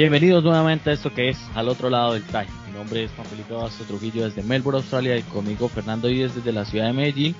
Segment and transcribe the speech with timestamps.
[0.00, 2.48] Bienvenidos nuevamente a esto que es Al otro lado del traje.
[2.66, 6.52] Mi nombre es Juan Felipe Basto Trujillo desde Melbourne, Australia y conmigo Fernando Díez desde
[6.52, 7.34] la ciudad de Medellín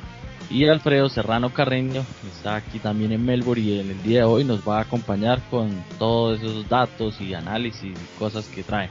[0.51, 4.45] y Alfredo Serrano Carreño está aquí también en Melbourne y en el día de hoy
[4.45, 8.91] nos va a acompañar con todos esos datos y análisis y cosas que traen.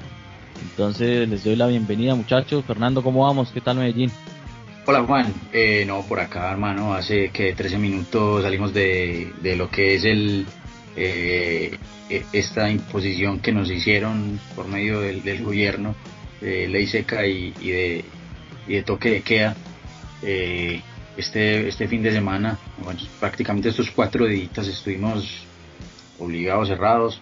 [0.63, 2.65] Entonces les doy la bienvenida muchachos.
[2.65, 3.51] Fernando, ¿cómo vamos?
[3.51, 4.11] ¿Qué tal Medellín?
[4.87, 9.69] Hola Juan, eh, no, por acá hermano, hace que 13 minutos salimos de, de lo
[9.69, 10.47] que es el
[10.99, 11.77] eh,
[12.09, 15.95] e, esta imposición que nos hicieron por medio del, del gobierno,
[16.41, 18.05] de ley seca y, y, de,
[18.67, 19.55] y de toque de queda.
[20.21, 20.81] Eh,
[21.15, 25.45] este, este fin de semana, bueno, prácticamente estos cuatro días estuvimos
[26.17, 27.21] obligados, cerrados,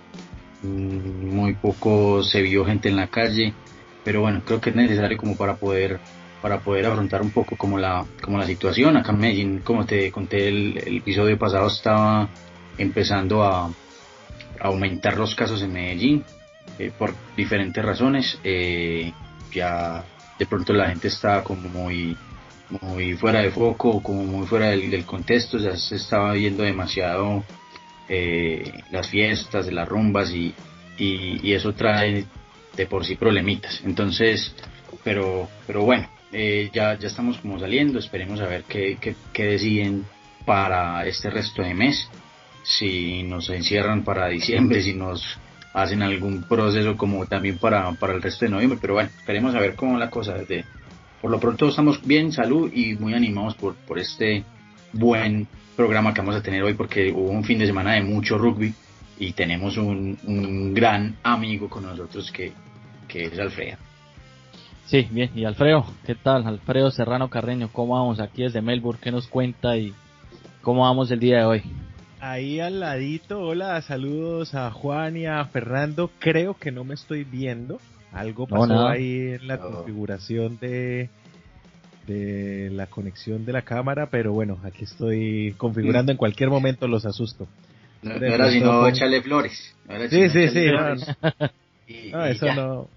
[0.64, 3.54] mm, muy poco se vio gente en la calle,
[4.04, 6.00] pero bueno, creo que es necesario como para poder
[6.42, 10.12] para poder afrontar un poco como la como la situación acá en Medellín como te
[10.12, 12.30] conté el, el episodio pasado estaba
[12.78, 13.72] empezando a,
[14.60, 16.24] aumentar los casos en Medellín
[16.80, 18.40] eh, por diferentes razones.
[18.44, 19.12] Eh,
[19.52, 20.04] ya
[20.38, 22.18] de pronto la gente está como muy
[22.82, 27.46] muy fuera de foco como muy fuera del, contexto ya se estaba viendo demasiado
[28.10, 30.54] eh, las fiestas las rumbas y,
[30.98, 32.26] y, eso trae
[32.76, 33.82] de por sí problemitas.
[33.86, 34.54] Entonces
[35.04, 36.10] pero pero bueno
[36.74, 38.98] ya, ya estamos como saliendo, esperemos a ver qué,
[39.32, 40.06] qué, deciden
[40.46, 42.10] para este resto de mes,
[42.68, 45.24] si nos encierran para diciembre, si nos
[45.74, 49.60] hacen algún proceso como también para, para el resto de noviembre, pero bueno, esperemos a
[49.60, 50.66] ver cómo la cosa desde
[51.22, 54.44] por lo pronto estamos bien, salud y muy animados por, por este
[54.92, 58.38] buen programa que vamos a tener hoy porque hubo un fin de semana de mucho
[58.38, 58.74] rugby
[59.18, 62.52] y tenemos un, un gran amigo con nosotros que,
[63.08, 63.78] que es Alfredo.
[64.86, 65.32] Sí, bien.
[65.36, 65.86] ¿Y Alfredo?
[66.06, 66.46] ¿Qué tal?
[66.46, 69.02] Alfredo Serrano Carreño, ¿cómo vamos aquí desde Melbourne?
[69.02, 69.94] ¿Qué nos cuenta y
[70.62, 71.64] cómo vamos el día de hoy?
[72.20, 76.10] Ahí al ladito, hola, saludos a Juan y a Fernando.
[76.18, 77.80] Creo que no me estoy viendo.
[78.12, 81.10] Algo pasó no, ahí en la configuración de,
[82.08, 86.12] de la conexión de la cámara, pero bueno, aquí estoy configurando.
[86.12, 87.48] En cualquier momento los asusto.
[88.02, 89.76] No, no era sino échale flores.
[90.10, 90.66] Sí, sí, sí.
[91.88, 92.56] Y, no, eso ya.
[92.56, 92.88] no.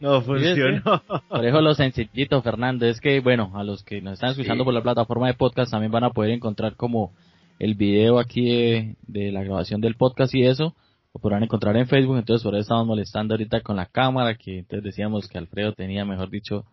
[0.00, 1.02] No funcionó.
[1.28, 4.64] Por eso lo sencillito, Fernando, es que, bueno, a los que nos están escuchando sí.
[4.64, 7.12] por la plataforma de podcast también van a poder encontrar como
[7.60, 10.74] el video aquí de, de, la grabación del podcast y eso,
[11.14, 14.58] lo podrán encontrar en Facebook, entonces por eso estamos molestando ahorita con la cámara, que
[14.58, 16.64] entonces decíamos que Alfredo tenía, mejor dicho,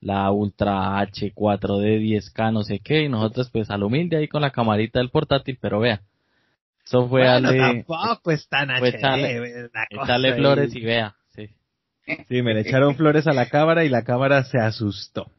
[0.00, 4.50] la Ultra H4D 10K, no sé qué, y nosotros pues al humilde ahí con la
[4.50, 6.02] camarita del portátil, pero vea,
[6.84, 11.16] eso fue bueno, ale, tampoco es tan fue HD, echarle, echarle flores y vea.
[12.28, 15.30] Sí, me le echaron flores a la cámara y la cámara se asustó.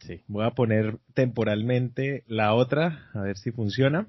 [0.00, 0.20] Sí.
[0.28, 4.08] Voy a poner temporalmente la otra, a ver si funciona.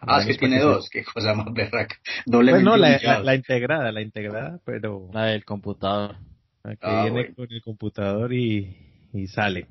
[0.00, 1.96] Ah, es que tiene dos, qué cosa más berraca.
[2.26, 5.10] Doble pues no, la, la, la, integrada, la integrada, pero...
[5.12, 6.16] La del computador.
[6.62, 7.34] Aquí ah, viene bueno.
[7.34, 8.76] con el computador y,
[9.12, 9.66] y sale.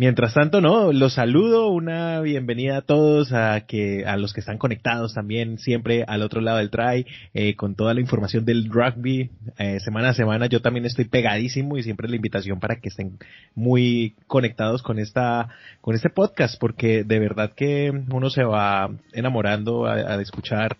[0.00, 4.56] Mientras tanto, no, los saludo, una bienvenida a todos, a que a los que están
[4.56, 9.28] conectados también siempre al otro lado del try, eh, con toda la información del rugby,
[9.58, 10.46] eh, semana a semana.
[10.46, 13.18] Yo también estoy pegadísimo y siempre la invitación para que estén
[13.54, 15.50] muy conectados con esta,
[15.82, 20.78] con este podcast, porque de verdad que uno se va enamorando a, a escuchar,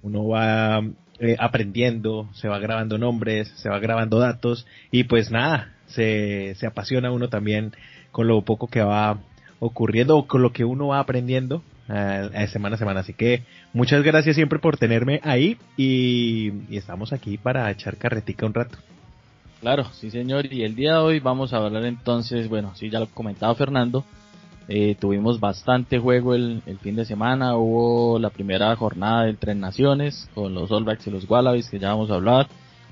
[0.00, 0.80] uno va
[1.18, 6.66] eh, aprendiendo, se va grabando nombres, se va grabando datos y pues nada, se, se
[6.66, 7.72] apasiona uno también
[8.12, 9.18] con lo poco que va
[9.58, 13.00] ocurriendo o con lo que uno va aprendiendo uh, semana a semana.
[13.00, 18.54] Así que muchas gracias siempre por tenerme ahí y, estamos aquí para echar carretica un
[18.54, 18.78] rato.
[19.60, 20.52] Claro, sí señor.
[20.52, 24.04] Y el día de hoy vamos a hablar entonces, bueno, sí, ya lo comentaba Fernando,
[24.72, 30.30] eh, tuvimos bastante juego el, fin de semana, hubo la primera jornada del Tres Naciones
[30.32, 32.46] con los All Blacks y los Wallabies que ya vamos a hablar.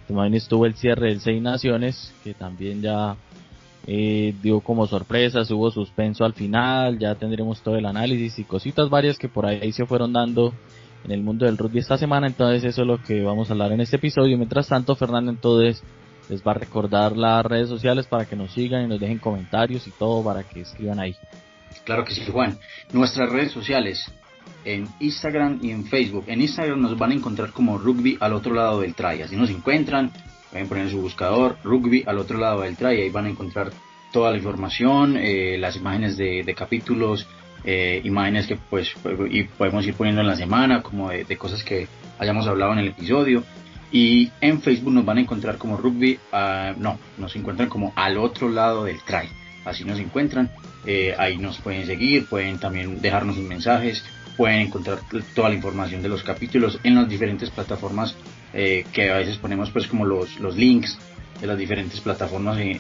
[0.08, 3.14] También estuvo el cierre del Seis Naciones que también ya
[3.90, 8.90] eh, dio como sorpresas, hubo suspenso al final, ya tendremos todo el análisis y cositas
[8.90, 10.52] varias que por ahí se fueron dando
[11.04, 13.72] en el mundo del rugby esta semana, entonces eso es lo que vamos a hablar
[13.72, 14.36] en este episodio.
[14.36, 15.82] Mientras tanto, Fernando entonces
[16.28, 19.86] les va a recordar las redes sociales para que nos sigan y nos dejen comentarios
[19.86, 21.16] y todo para que escriban ahí.
[21.84, 22.58] Claro que sí, Juan.
[22.92, 24.04] Nuestras redes sociales
[24.66, 26.24] en Instagram y en Facebook.
[26.26, 29.22] En Instagram nos van a encontrar como rugby al otro lado del try.
[29.22, 30.12] Así nos encuentran,
[30.50, 33.00] pueden poner en su buscador rugby al otro lado del try.
[33.00, 33.70] Ahí van a encontrar
[34.12, 37.26] toda la información, eh, las imágenes de, de capítulos,
[37.64, 38.94] eh, imágenes que pues
[39.30, 42.78] y podemos ir poniendo en la semana, como de, de, cosas que hayamos hablado en
[42.78, 43.44] el episodio.
[43.90, 48.18] Y en Facebook nos van a encontrar como rugby, uh, no, nos encuentran como al
[48.18, 49.28] otro lado del try.
[49.64, 50.50] Así nos encuentran,
[50.86, 54.04] eh, ahí nos pueden seguir, pueden también dejarnos sus mensajes,
[54.36, 55.00] pueden encontrar
[55.34, 58.14] toda la información de los capítulos en las diferentes plataformas
[58.52, 60.98] eh, que a veces ponemos pues como los, los links
[61.40, 62.72] de las diferentes plataformas en,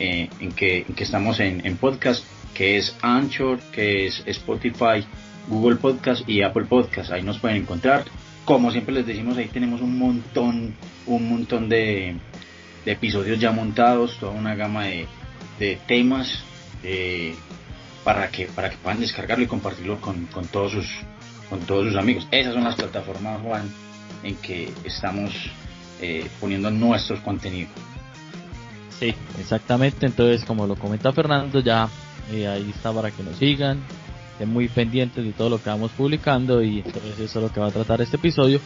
[0.52, 2.24] que, en que, estamos en, en, podcast,
[2.54, 5.04] que es Anchor, que es Spotify,
[5.48, 7.12] Google Podcast y Apple Podcast.
[7.12, 8.04] Ahí nos pueden encontrar.
[8.44, 10.74] Como siempre les decimos, ahí tenemos un montón,
[11.06, 12.16] un montón de,
[12.84, 15.06] de episodios ya montados, toda una gama de,
[15.58, 16.42] de temas
[16.82, 17.34] eh,
[18.04, 20.86] para que para que puedan descargarlo y compartirlo con, con todos sus
[21.48, 22.26] con todos sus amigos.
[22.30, 23.70] Esas son las plataformas, Juan,
[24.22, 25.32] en que estamos
[26.00, 27.72] eh, poniendo nuestros contenidos.
[28.98, 30.06] Sí, exactamente.
[30.06, 31.88] Entonces, como lo comenta Fernando, ya
[32.32, 33.78] eh, ahí está para que nos sigan,
[34.32, 37.60] estén muy pendientes de todo lo que vamos publicando y entonces eso es lo que
[37.60, 38.60] va a tratar este episodio.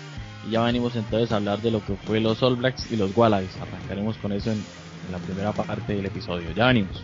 [0.47, 3.17] Y ya venimos entonces a hablar de lo que fue los All Blacks y los
[3.17, 3.57] Wallabies.
[3.61, 4.59] Arrancaremos con eso en,
[5.07, 6.51] en la primera parte del episodio.
[6.53, 7.03] Ya venimos.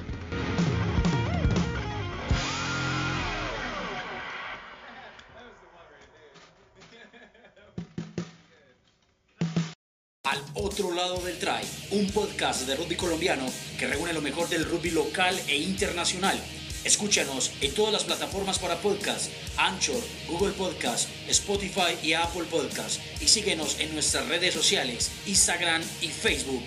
[10.28, 13.46] Al otro lado del try, un podcast de rugby colombiano
[13.78, 16.36] que reúne lo mejor del rugby local e internacional.
[16.84, 19.96] Escúchanos en todas las plataformas para podcast, Anchor,
[20.28, 23.00] Google Podcast, Spotify y Apple Podcast.
[23.22, 26.64] Y síguenos en nuestras redes sociales, Instagram y Facebook.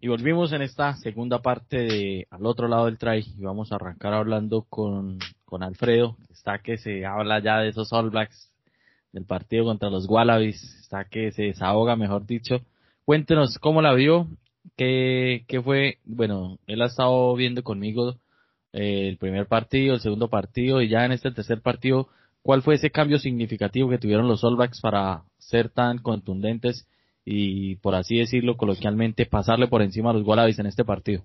[0.00, 3.76] Y volvimos en esta segunda parte de Al otro lado del try y vamos a
[3.76, 6.16] arrancar hablando con, con Alfredo.
[6.32, 8.50] Está que se habla ya de esos All Blacks
[9.16, 12.60] del partido contra los Wallabies, está que se desahoga, mejor dicho.
[13.06, 14.28] Cuéntenos cómo la vio,
[14.76, 18.16] qué, qué fue, bueno, él ha estado viendo conmigo
[18.74, 22.08] eh, el primer partido, el segundo partido y ya en este tercer partido,
[22.42, 26.86] ¿cuál fue ese cambio significativo que tuvieron los All Blacks para ser tan contundentes
[27.24, 31.22] y, por así decirlo coloquialmente, pasarle por encima a los Wallabies en este partido?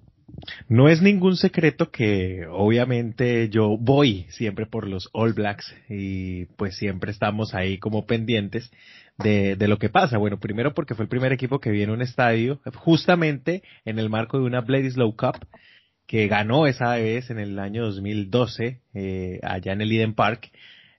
[0.68, 6.78] No es ningún secreto que obviamente yo voy siempre por los All Blacks y pues
[6.78, 8.72] siempre estamos ahí como pendientes
[9.18, 10.18] de, lo que pasa.
[10.18, 14.10] Bueno, primero porque fue el primer equipo que vi en un estadio justamente en el
[14.10, 15.46] marco de una Bledisloe Cup
[16.08, 20.52] que ganó esa vez en el año 2012 eh, allá en el Eden Park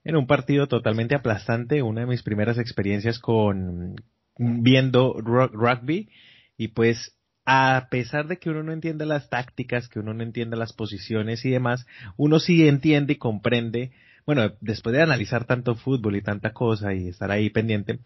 [0.04, 3.96] en un partido totalmente aplastante, una de mis primeras experiencias con
[4.36, 6.08] viendo rugby
[6.56, 10.56] y pues a pesar de que uno no entienda las tácticas, que uno no entienda
[10.56, 11.86] las posiciones y demás,
[12.16, 13.90] uno sí entiende y comprende,
[14.26, 17.98] bueno, después de analizar tanto fútbol y tanta cosa y estar ahí pendiente,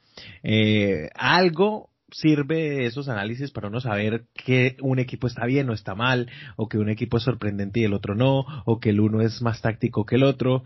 [0.42, 5.94] eh, algo sirve esos análisis para uno saber que un equipo está bien o está
[5.94, 9.20] mal, o que un equipo es sorprendente y el otro no, o que el uno
[9.20, 10.64] es más táctico que el otro.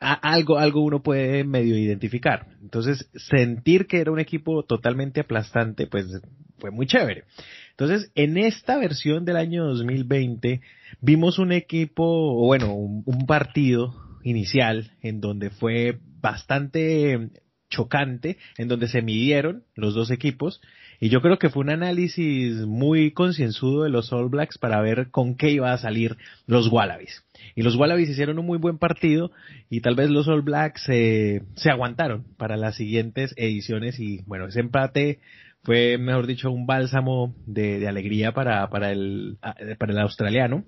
[0.00, 2.46] algo, algo uno puede medio identificar.
[2.62, 6.06] Entonces, sentir que era un equipo totalmente aplastante, pues
[6.58, 7.24] fue muy chévere.
[7.78, 10.60] Entonces, en esta versión del año 2020,
[11.00, 13.94] vimos un equipo, bueno, un, partido
[14.24, 17.30] inicial en donde fue bastante
[17.70, 20.60] chocante, en donde se midieron los dos equipos,
[21.00, 25.10] y yo creo que fue un análisis muy concienzudo de los All Blacks para ver
[25.10, 26.16] con qué iba a salir
[26.46, 27.24] los Wallabies.
[27.54, 29.30] Y los Wallabies hicieron un muy buen partido
[29.70, 34.60] y tal vez los All Blacks se aguantaron para las siguientes ediciones y bueno, ese
[34.60, 35.20] empate
[35.62, 39.38] fue, mejor dicho, un bálsamo de, alegría para, para, el,
[39.78, 40.64] para el australiano.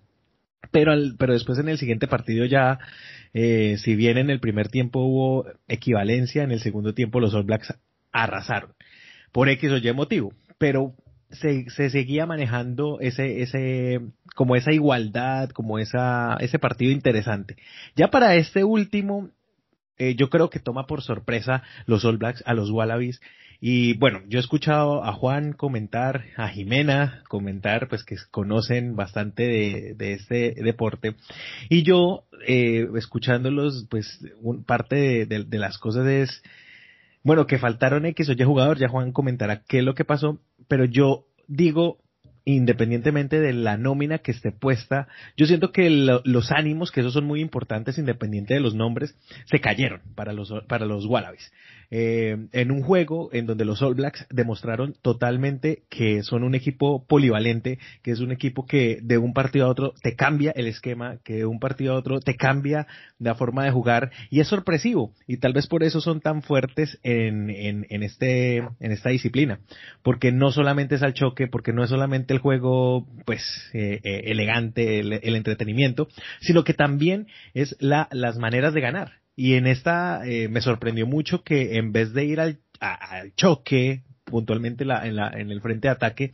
[0.72, 2.78] Pero, pero después en el siguiente partido ya,
[3.32, 7.44] eh, si bien en el primer tiempo hubo equivalencia, en el segundo tiempo los All
[7.44, 7.74] Blacks
[8.12, 8.72] arrasaron.
[9.32, 10.32] Por X o Y motivo.
[10.58, 10.94] Pero
[11.30, 14.00] se, se seguía manejando ese, ese,
[14.34, 17.56] como esa igualdad, como esa, ese partido interesante.
[17.96, 19.30] Ya para este último,
[19.98, 23.20] eh, yo creo que toma por sorpresa los All Blacks a los Wallabies
[23.60, 29.42] y bueno, yo he escuchado a Juan comentar, a Jimena comentar, pues que conocen bastante
[29.42, 31.14] de, de este deporte.
[31.68, 34.18] Y yo, eh, escuchándolos, pues
[34.64, 36.42] parte de, de, las cosas es,
[37.22, 40.38] bueno, que faltaron X o Y jugador, ya Juan comentará qué es lo que pasó,
[40.68, 41.98] pero yo digo,
[42.56, 47.24] independientemente de la nómina que esté puesta, yo siento que los ánimos, que esos son
[47.24, 49.14] muy importantes, independiente de los nombres,
[49.46, 51.50] se cayeron para los, para los Wallabies.
[51.92, 57.04] Eh, en un juego en donde los All Blacks demostraron totalmente que son un equipo
[57.04, 61.16] polivalente, que es un equipo que de un partido a otro te cambia el esquema,
[61.24, 62.86] que de un partido a otro te cambia
[63.18, 65.12] la forma de jugar y es sorpresivo.
[65.26, 69.58] Y tal vez por eso son tan fuertes en, en, en este, en esta disciplina,
[70.02, 73.42] porque no solamente es al choque, porque no es solamente el juego pues
[73.72, 76.08] eh, eh, elegante, el, el entretenimiento,
[76.40, 79.20] sino que también es la, las maneras de ganar.
[79.36, 84.02] Y en esta eh, me sorprendió mucho que en vez de ir al, al choque
[84.30, 86.32] puntualmente la, en, la, en el frente de ataque,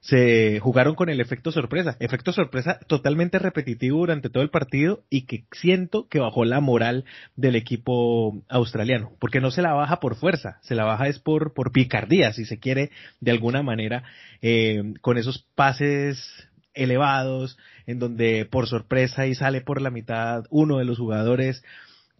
[0.00, 1.96] se jugaron con el efecto sorpresa.
[2.00, 7.04] Efecto sorpresa totalmente repetitivo durante todo el partido y que siento que bajó la moral
[7.36, 11.52] del equipo australiano, porque no se la baja por fuerza, se la baja es por,
[11.52, 14.04] por picardía, si se quiere, de alguna manera,
[14.40, 20.78] eh, con esos pases elevados, en donde por sorpresa y sale por la mitad uno
[20.78, 21.62] de los jugadores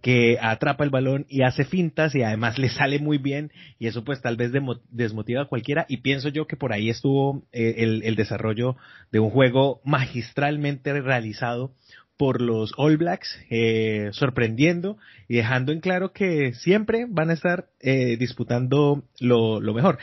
[0.02, 4.04] que atrapa el balón y hace fintas y además le sale muy bien y eso
[4.04, 4.50] pues tal vez
[4.90, 8.76] desmotiva a cualquiera y pienso yo que por ahí estuvo eh, el, desarrollo
[9.12, 11.72] de un juego magistralmente realizado
[12.18, 17.68] por los All Blacks, eh, sorprendiendo y dejando en claro que siempre van a estar
[17.80, 19.98] eh, disputando lo, lo, mejor.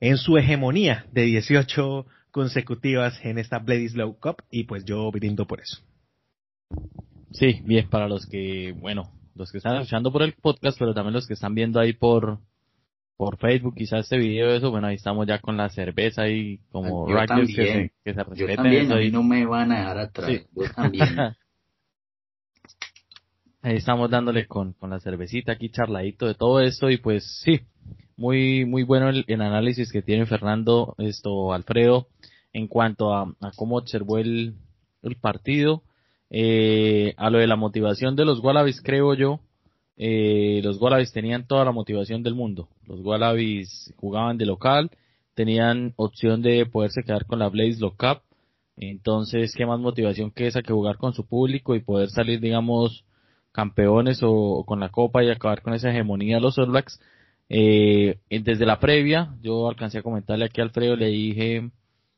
[0.00, 5.60] En su hegemonía de 18 consecutivas en esta Bledisloe Cup y pues yo brindo por
[5.60, 5.82] eso.
[7.32, 11.14] Sí, bien, para los que, bueno, los que están escuchando por el podcast, pero también
[11.14, 12.38] los que están viendo ahí por
[13.16, 17.06] por Facebook, quizás este video, eso, bueno, ahí estamos ya con la cerveza y como
[17.08, 19.98] yo también, que se, que se yo también, a mí no me van a dejar
[19.98, 21.08] atrás, yo también.
[23.62, 27.60] ahí estamos dándole con, con la cervecita aquí charladito de todo esto y pues sí,
[28.16, 32.08] muy muy bueno el, análisis que tiene Fernando, esto Alfredo,
[32.54, 34.54] en cuanto a, a cómo observó el,
[35.02, 35.82] el partido
[36.30, 39.40] eh, a lo de la motivación de los Wallabies, creo yo,
[39.96, 42.68] eh, los Wallabies tenían toda la motivación del mundo.
[42.86, 44.90] Los Wallabies jugaban de local,
[45.34, 48.22] tenían opción de poderse quedar con la Blaze Cup.
[48.76, 53.04] Entonces, ¿qué más motivación que esa que jugar con su público y poder salir, digamos,
[53.52, 57.00] campeones o, con la copa y acabar con esa hegemonía de los All Blacks?
[57.48, 61.70] Eh, desde la previa, yo alcancé a comentarle aquí a Alfredo, le dije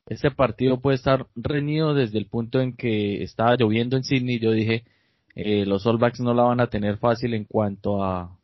[0.07, 4.39] este partido puede estar reñido desde el punto en que estaba lloviendo en Sydney.
[4.39, 4.85] Yo dije,
[5.35, 8.37] eh, los All Blacks no la van a tener fácil en cuanto a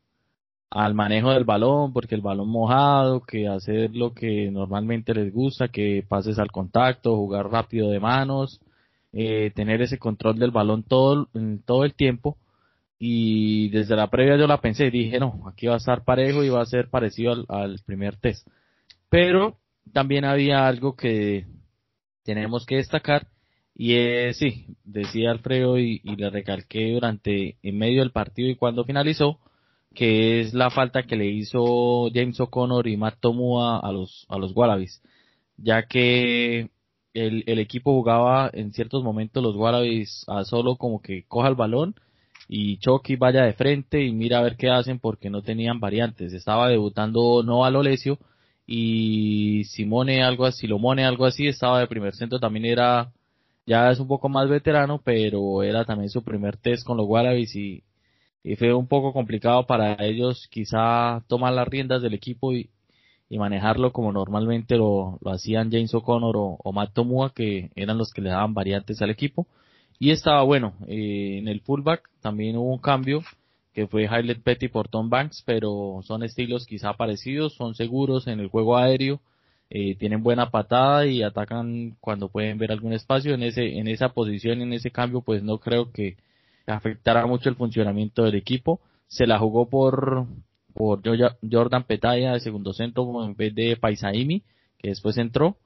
[0.70, 5.68] al manejo del balón, porque el balón mojado, que hacer lo que normalmente les gusta,
[5.68, 8.60] que pases al contacto, jugar rápido de manos,
[9.12, 11.28] eh, tener ese control del balón todo,
[11.64, 12.36] todo el tiempo.
[12.98, 16.48] Y desde la previa yo la pensé, dije, no, aquí va a estar parejo y
[16.50, 18.46] va a ser parecido al primer test.
[19.08, 19.56] Pero
[19.92, 21.46] también había algo que
[22.24, 23.28] tenemos que destacar
[23.74, 28.84] y es, sí, decía Alfredo y, le recalqué durante, en medio del partido y cuando
[28.84, 29.38] finalizó,
[29.94, 34.36] que es la falta que le hizo James O'Connor y Matt Tomua a los, a
[34.38, 35.00] los Wallabies,
[35.56, 36.70] ya que
[37.14, 41.54] el, el equipo jugaba en ciertos momentos los Wallabies a solo como que coja el
[41.54, 41.94] balón
[42.48, 46.32] y Chucky vaya de frente y mira a ver qué hacen porque no tenían variantes.
[46.32, 48.18] Estaba debutando Nova Lolesio
[48.70, 53.10] y Simone algo así, Lomone algo así, estaba de primer centro, también era,
[53.66, 57.56] ya es un poco más veterano, pero era también su primer test con los Wallabies
[57.56, 57.82] y,
[58.58, 62.70] fue un poco complicado para ellos quizá tomar las riendas del equipo y,
[63.28, 67.98] y manejarlo como normalmente lo, lo hacían James O'Connor o, o, Matt Tomua, que eran
[67.98, 69.46] los que le daban variantes al equipo.
[69.98, 73.22] Y estaba bueno, eh, en el fullback también hubo un cambio,
[73.78, 78.40] que fue Highlight Petty por Tom Banks, pero son estilos quizá parecidos, son seguros en
[78.40, 79.20] el juego aéreo,
[79.70, 83.34] eh, tienen buena patada y atacan cuando pueden ver algún espacio.
[83.34, 86.16] En ese en esa posición en ese cambio pues no creo que
[86.66, 88.80] afectara mucho el funcionamiento del equipo.
[89.06, 90.26] Se la jugó por
[90.74, 91.00] por
[91.48, 94.42] Jordan Petaya de segundo centro en vez de Paisaimi
[94.76, 95.56] que después entró.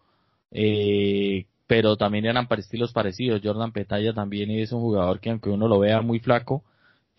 [0.50, 3.40] Eh, pero también eran para estilos parecidos.
[3.42, 6.62] Jordan Petaya también es un jugador que aunque uno lo vea muy flaco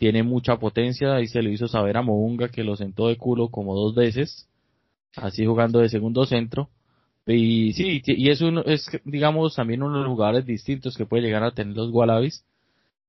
[0.03, 3.47] tiene mucha potencia y se le hizo saber a Mounga que lo sentó de culo
[3.47, 4.49] como dos veces,
[5.15, 6.67] así jugando de segundo centro.
[7.25, 11.23] Y sí, y es uno, es digamos también uno de los jugadores distintos que puede
[11.23, 12.43] llegar a tener los Wallabies.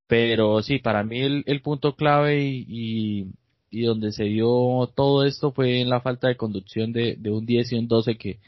[0.06, 3.26] Pero sí, para mí el, punto clave y,
[3.72, 7.44] y, donde se dio todo esto fue en la falta de conducción de, de un
[7.44, 8.38] 10 y un 12 que,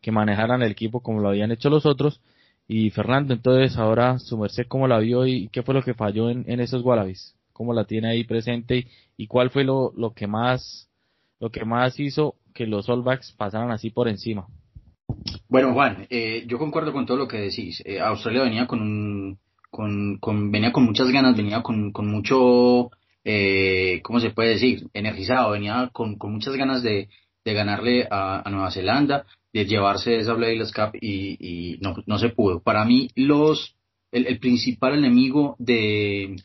[0.00, 2.20] que manejaran el equipo como lo habían hecho los otros.
[2.66, 6.30] Y Fernando, entonces ahora su merced cómo la vio y qué fue lo que falló
[6.30, 10.26] en, en esos Wallabies cómo la tiene ahí presente y cuál fue lo, lo que
[10.26, 10.88] más
[11.38, 13.04] lo que más hizo que los All
[13.36, 14.46] pasaran así por encima.
[15.48, 17.80] Bueno, Juan, eh, yo concuerdo con todo lo que decís.
[17.86, 19.38] Eh, Australia venía con, un,
[19.70, 22.90] con, con, venía con muchas ganas, venía con, con mucho,
[23.24, 24.88] eh, ¿cómo se puede decir?
[24.92, 27.08] Energizado, venía con, con muchas ganas de,
[27.44, 32.18] de ganarle a, a, Nueva Zelanda, de llevarse esa Bladyless Cup y, y no, no
[32.18, 32.60] se pudo.
[32.60, 33.76] Para mí, los,
[34.10, 36.36] el, el principal enemigo de,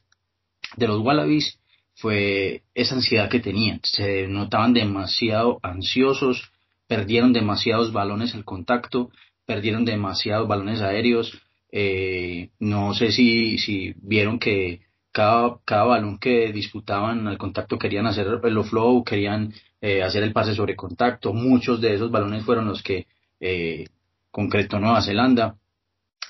[0.76, 1.60] de los Wallabies
[1.96, 3.80] fue esa ansiedad que tenían.
[3.84, 6.52] Se notaban demasiado ansiosos,
[6.88, 9.10] perdieron demasiados balones al contacto,
[9.46, 11.38] perdieron demasiados balones aéreos.
[11.72, 14.82] Eh, no sé si, si vieron que
[15.12, 20.34] cada, cada balón que disputaban al contacto querían hacer el flow, querían eh, hacer el
[20.34, 21.34] pase sobre contacto.
[21.34, 23.08] Muchos de esos balones fueron los que
[23.40, 23.86] eh,
[24.32, 25.56] concretó Nueva Zelanda.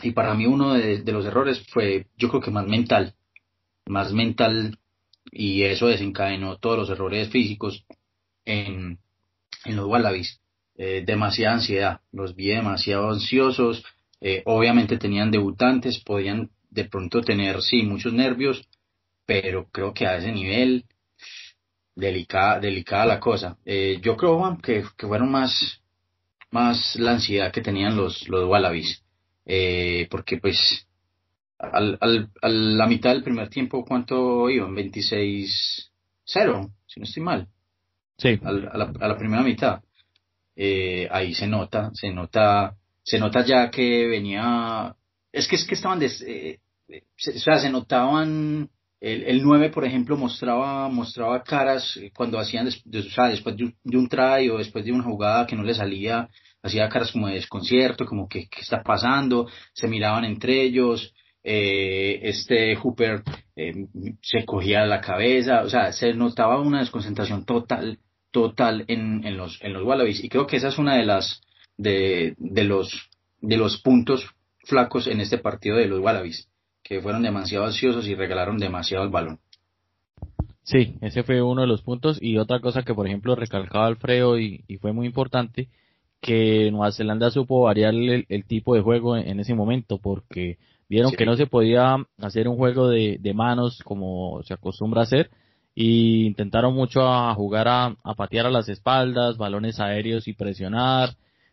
[0.02, 3.16] Y para mí uno de, los errores fue, yo creo que más mental,
[3.88, 4.78] más mental,
[5.32, 7.86] y eso desencadenó todos los errores físicos
[8.46, 9.00] en,
[9.66, 10.40] en los Wallabies.
[10.80, 13.84] Eh, demasiada ansiedad, los vi demasiado ansiosos,
[14.22, 18.68] eh, obviamente tenían debutantes, podían de pronto tener, sí, muchos nervios,
[19.26, 20.86] pero creo que a ese nivel,
[21.96, 23.58] delicada, delicada la cosa.
[23.66, 25.82] Eh, yo creo, que, que, fueron más,
[26.52, 29.04] más la ansiedad que tenían los, los Wallabies,
[30.12, 30.87] porque pues
[31.60, 34.76] al, al, a la mitad del primer tiempo, ¿cuánto iban?
[34.76, 35.90] 26-0,
[36.26, 37.48] si no estoy mal.
[38.18, 38.40] Sí.
[38.44, 39.82] a, la, a la primera mitad.
[40.56, 44.96] Eh, ahí se nota, se nota, se nota ya que venía,
[45.32, 46.60] es que es que estaban, des, eh,
[47.16, 48.68] se, o sea, se notaban,
[49.00, 54.10] el, el 9 por ejemplo mostraba, mostraba caras cuando hacían, o sea, después de, un
[54.10, 56.28] try o después de una jugada que no le salía,
[56.64, 61.14] hacía caras como de desconcierto, como que qué está pasando, se miraban entre ellos,
[61.50, 63.24] eh, este Hooper
[63.56, 63.88] eh,
[64.22, 68.00] se cogía la cabeza, o sea, se notaba una desconcentración total
[68.32, 70.24] total en, en, los, en los Wallabies.
[70.24, 71.42] Y creo que esa es una de las
[71.78, 74.30] de, de los de los puntos
[74.66, 76.50] flacos en este partido de los Wallabies,
[76.84, 79.40] que fueron demasiado ansiosos y regalaron demasiado el balón.
[80.64, 82.18] Sí, ese fue uno de los puntos.
[82.22, 85.70] Y otra cosa que, por ejemplo, recalcaba Alfredo y, y fue muy importante,
[86.22, 90.58] que Nueva Zelanda supo variar el, tipo de juego en, ese momento, porque
[90.90, 95.04] vieron que no se podía hacer un juego de, de manos como se acostumbra a
[95.04, 95.30] hacer,
[95.80, 101.12] y intentaron mucho a jugar a, patear a las espaldas, balones aéreos y presionar,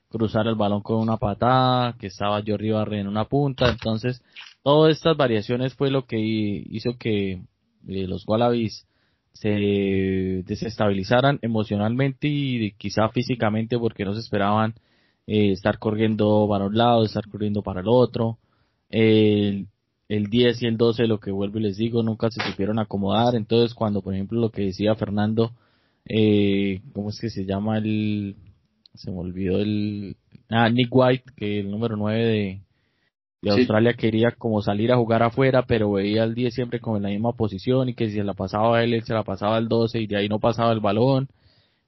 [0.09, 4.23] cruzar el balón con una patada, que estaba Jordi Barre en una punta, entonces
[4.63, 8.87] todas estas variaciones fue lo que hizo que eh, los Wallabies
[9.35, 14.73] se desestabilizaran emocionalmente y quizá físicamente porque no se esperaban
[15.27, 18.39] eh, estar corriendo para un lado, estar corriendo para el otro.
[18.91, 19.69] El,
[20.09, 23.35] el 10 y el 12, lo que vuelvo y les digo, nunca se supieron acomodar.
[23.35, 25.53] Entonces, cuando, por ejemplo, lo que decía Fernando,
[26.07, 28.37] eh, ¿cómo es que se llama el,
[28.95, 30.17] se me olvidó el,
[30.51, 32.61] ah, Nick White, que el número 9 de,
[33.43, 37.03] de Australia quería como salir a jugar afuera, pero veía al 10 siempre como en
[37.05, 39.57] la misma posición y que si se la pasaba a él, él se la pasaba
[39.57, 41.29] al 12 y de ahí no pasaba el balón,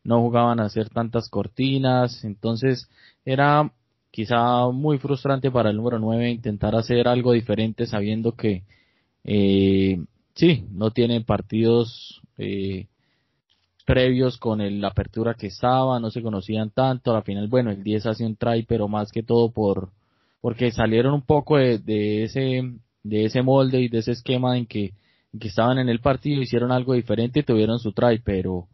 [0.04, 2.88] no jugaban a hacer tantas cortinas, entonces
[3.24, 3.72] era
[4.16, 8.62] quizá muy frustrante para el número 9 intentar hacer algo diferente sabiendo que
[9.24, 10.00] eh,
[10.34, 12.86] sí, no tiene partidos eh,
[13.84, 18.06] previos con la apertura que estaba, no se conocían tanto, al final bueno, el 10
[18.06, 19.90] hace un try, pero más que todo por
[20.40, 22.62] porque salieron un poco de, ese
[23.02, 24.94] de ese molde y de ese esquema en que,
[25.34, 28.66] en que estaban en el partido, hicieron algo diferente y tuvieron su try, pero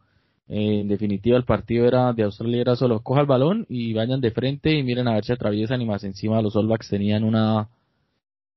[0.48, 4.32] en definitiva, el partido era de Australia era solo coja el balón y vayan de
[4.32, 7.68] frente y miren a ver si atraviesan y más encima los All Blacks tenían una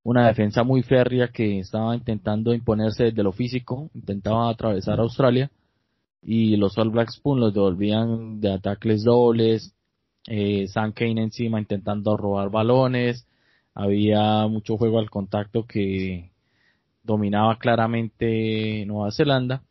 [0.02, 5.50] una defensa muy férrea que estaba intentando imponerse desde lo físico, intentaba atravesar Australia
[6.22, 9.74] y los All Blacks pum, los devolvían de ataques dobles,
[10.28, 13.26] eh, Sam Kane encima intentando robar balones,
[13.74, 16.30] había mucho juego al contacto que
[17.02, 19.62] dominaba claramente Nueva Zelanda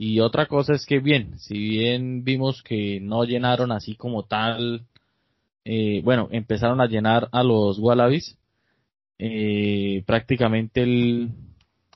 [0.00, 4.86] y otra cosa es que bien, si bien vimos que no llenaron así como tal,
[5.64, 8.38] eh, bueno, empezaron a llenar a los Wallabies,
[9.18, 11.30] eh, prácticamente el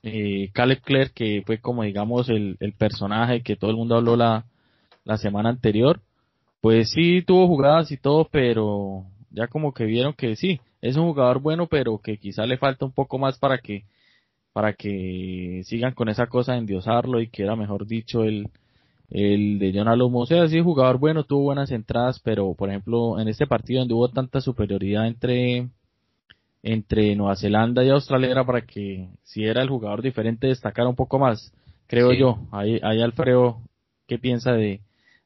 [0.02, 4.16] eh, Caleb Clare, que fue como digamos el, el, personaje que todo el mundo habló
[4.16, 4.46] la,
[5.04, 6.00] la semana anterior,
[6.60, 11.04] pues sí tuvo jugadas y todo, pero ya como que vieron que sí, es un
[11.04, 13.84] jugador bueno, pero que quizá le falta un poco más para que
[14.52, 18.48] para que sigan con esa cosa de endiosarlo y que era mejor dicho el,
[19.10, 20.20] el de John Alomo.
[20.20, 23.94] O sea, sí, jugador bueno, tuvo buenas entradas, pero por ejemplo, en este partido donde
[23.94, 25.68] hubo tanta superioridad entre,
[26.62, 30.96] entre Nueva Zelanda y Australia era para que si era el jugador diferente destacara un
[30.96, 31.52] poco más,
[31.86, 32.38] creo yo.
[32.50, 33.58] Ahí, ahí Alfredo,
[34.06, 34.80] ¿qué piensa de,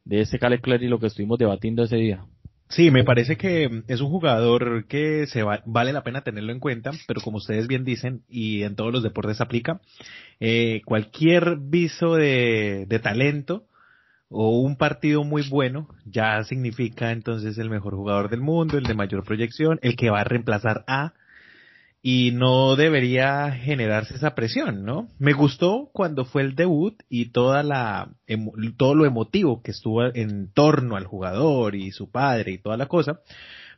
[0.05, 2.25] de ese Caleb y lo que estuvimos debatiendo ese día?
[2.69, 6.91] Sí, me parece que es un jugador que se vale la pena tenerlo en cuenta,
[7.07, 9.81] pero como ustedes bien dicen, y en todos los deportes aplica,
[10.41, 13.67] eh, cualquier viso de, de talento
[14.29, 18.95] o un partido muy bueno ya significa entonces el mejor jugador del mundo, el de
[18.95, 21.13] mayor proyección, el que va a reemplazar a
[22.09, 25.09] y no debería generarse esa presión, ¿no?
[25.19, 28.11] Me gustó cuando fue el debut y toda la
[28.77, 32.87] todo lo emotivo que estuvo en torno al jugador y su padre y toda la
[32.87, 33.19] cosa,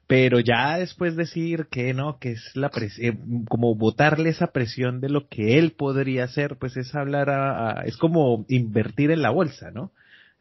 [0.06, 5.00] pero ya después decir que no, que es la presión, eh, como botarle esa presión
[5.00, 9.30] de lo que él podría hacer, pues es hablar a, es como invertir en la
[9.30, 9.90] bolsa, ¿no?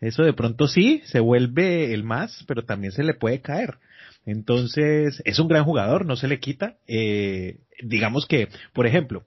[0.01, 3.75] Eso de pronto sí, se vuelve el más, pero también se le puede caer.
[4.25, 6.75] Entonces, es un gran jugador, no se le quita.
[6.85, 9.25] Eh, digamos que, por ejemplo,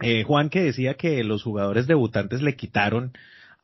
[0.00, 3.12] eh, Juan que decía que los jugadores debutantes le quitaron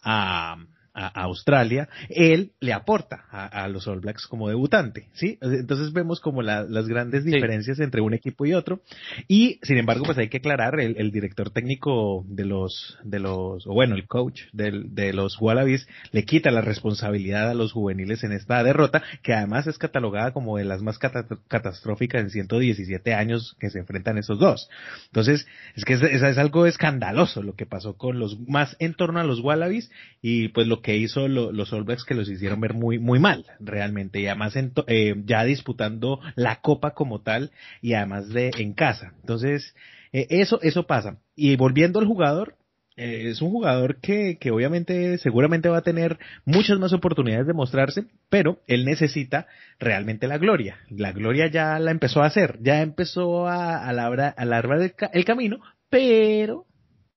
[0.02, 0.56] a,
[0.94, 5.38] a, Australia, él le aporta a, los All Blacks como debutante, ¿sí?
[5.40, 8.80] Entonces vemos como las grandes diferencias entre un equipo y otro.
[9.28, 13.74] Y, sin embargo, pues hay que aclarar, el, director técnico de los, de los, o
[13.74, 18.62] bueno, el coach de los Wallabies le quita la responsabilidad a los juveniles en esta
[18.62, 23.78] derrota, que además es catalogada como de las más catastróficas en 117 años que se
[23.78, 24.68] enfrentan esos dos.
[25.06, 29.20] Entonces, es que es, es algo escandaloso lo que pasó con los, más en torno
[29.20, 32.74] a los Wallabies y pues lo que hizo los All Blacks que los hicieron ver
[32.74, 34.54] muy, muy mal, realmente, y además
[34.86, 39.14] eh, ya disputando la copa como tal y además de en casa.
[39.20, 39.74] Entonces,
[40.12, 41.18] eh, eso, eso pasa.
[41.34, 42.56] Y volviendo al jugador,
[42.96, 47.54] eh, es un jugador que, que obviamente seguramente va a tener muchas más oportunidades de
[47.54, 49.46] mostrarse, pero él necesita
[49.78, 50.78] realmente la gloria.
[50.90, 55.60] La gloria ya la empezó a hacer, ya empezó a, a labrar, a el camino,
[55.88, 56.66] pero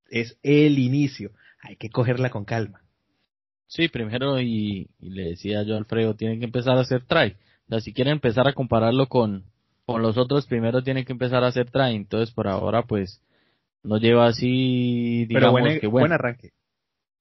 [0.10, 1.32] es el inicio.
[1.62, 2.85] Hay que cogerla con calma.
[3.68, 7.36] Sí, primero, y, le decía yo a Alfredo, tienen que empezar a hacer try.
[7.66, 9.44] O sea, si quieren empezar a compararlo con,
[9.86, 11.96] con los otros, primero tienen que empezar a hacer try.
[11.96, 13.22] Entonces, por ahora, pues,
[13.84, 16.52] no lleva así, digamos Pero que buen arranque.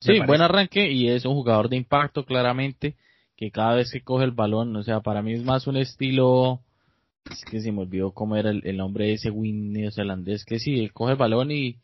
[0.00, 2.94] Sí, buen arranque y es un jugador de impacto, claramente,
[3.36, 6.60] que cada vez que coge el balón, o sea, para mí es más un estilo,
[7.30, 10.90] es que se me olvidó cómo era el, nombre de ese win neozelandés, que sí,
[10.92, 11.76] coge el balón y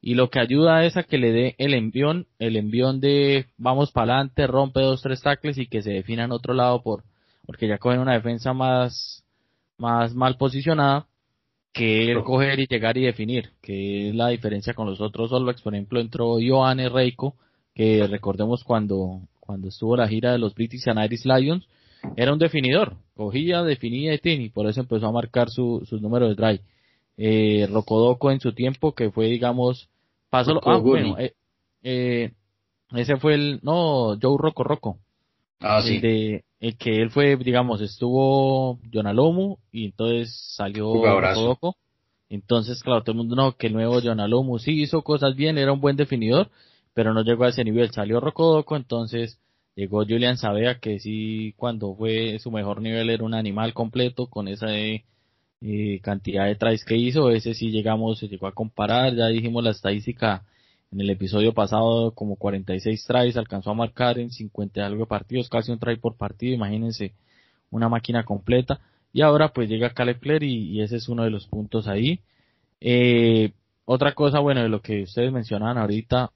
[0.00, 3.90] y lo que ayuda es a que le dé el envión, el envión de vamos
[3.90, 7.04] para adelante, rompe dos, tres tacles y que se defina en otro lado por,
[7.46, 9.24] porque ya cogen una defensa más,
[9.76, 11.06] más mal posicionada
[11.72, 15.54] que el coger y llegar y definir, que es la diferencia con los otros All
[15.62, 17.36] Por ejemplo, entró Johan Reiko,
[17.74, 21.68] que recordemos cuando, cuando estuvo la gira de los British and Irish Lions,
[22.16, 26.30] era un definidor, cogía, definía y y por eso empezó a marcar su, sus números
[26.30, 26.64] de drive
[27.18, 29.88] eh, Rocodoco en su tiempo, que fue, digamos,
[30.30, 31.34] pasó ah, bueno, eh,
[31.82, 32.32] eh,
[32.92, 34.98] ese fue el, no, Joe Rocco Rocco.
[35.60, 35.98] Ah, sí.
[35.98, 41.76] De, el que él fue, digamos, estuvo Jonalomu y entonces salió Rocodoco.
[42.30, 45.72] Entonces, claro, todo el mundo no, que el nuevo Jonalomu sí hizo cosas bien, era
[45.72, 46.50] un buen definidor,
[46.94, 47.90] pero no llegó a ese nivel.
[47.90, 49.40] Salió Rocodoco, entonces
[49.74, 54.46] llegó Julian Sabea, que sí, cuando fue su mejor nivel era un animal completo con
[54.46, 55.04] esa de
[55.60, 59.64] eh, cantidad de tries que hizo, ese sí llegamos, se llegó a comparar, ya dijimos
[59.64, 60.44] la estadística
[60.92, 65.48] en el episodio pasado, como 46 tries, alcanzó a marcar en 50 y algo partidos,
[65.48, 67.12] casi un try por partido, imagínense,
[67.70, 68.80] una máquina completa,
[69.12, 72.20] y ahora pues llega Caleb Clare y, ese es uno de los puntos ahí.
[72.80, 73.52] Eh,
[73.84, 76.30] otra cosa, bueno, de lo que ustedes mencionaban ahorita,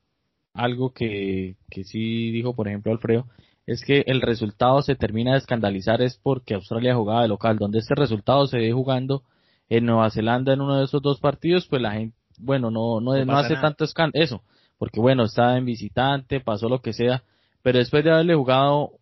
[0.54, 3.26] algo que, que sí dijo, por ejemplo, Alfredo,
[3.66, 7.78] es que el resultado se termina de escandalizar es porque Australia jugaba de local, donde
[7.78, 9.22] este resultado se ve jugando
[9.68, 13.24] en Nueva Zelanda en uno de esos dos partidos, pues la gente, bueno, no, no,
[13.24, 14.42] no, hace tanto escándalo, eso,
[14.78, 17.22] porque bueno, estaba en visitante, pasó lo que sea,
[17.62, 18.92] pero después de haberle jugado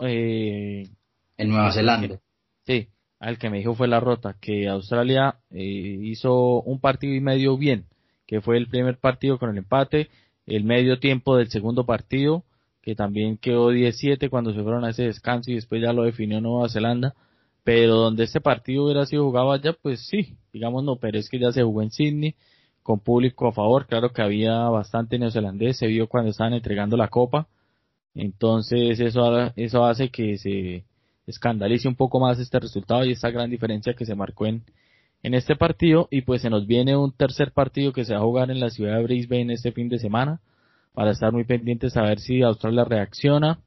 [0.00, 0.88] eh,
[1.36, 2.20] en Nueva Zelanda.
[2.66, 7.20] Sí, al que me dijo fue la rota, que Australia eh, hizo un partido y
[7.20, 7.86] medio bien,
[8.26, 10.10] que fue el primer partido con el empate,
[10.46, 12.44] el medio tiempo del segundo partido,
[12.82, 16.40] que también quedó 17 cuando se fueron a ese descanso y después ya lo definió
[16.40, 17.14] Nueva Zelanda,
[17.64, 21.38] pero donde este partido hubiera sido jugado allá, pues sí, digamos no, pero es que
[21.38, 22.34] ya se jugó en Sydney
[22.82, 27.08] con público a favor, claro que había bastante neozelandés, se vio cuando estaban entregando la
[27.08, 27.46] copa,
[28.14, 30.84] entonces eso, eso hace que se
[31.26, 34.64] escandalice un poco más este resultado y esta gran diferencia que se marcó en,
[35.22, 36.08] en este partido.
[36.10, 38.70] Y pues se nos viene un tercer partido que se va a jugar en la
[38.70, 40.40] ciudad de Brisbane este fin de semana,
[40.92, 43.60] para estar muy pendientes a ver si Australia reacciona.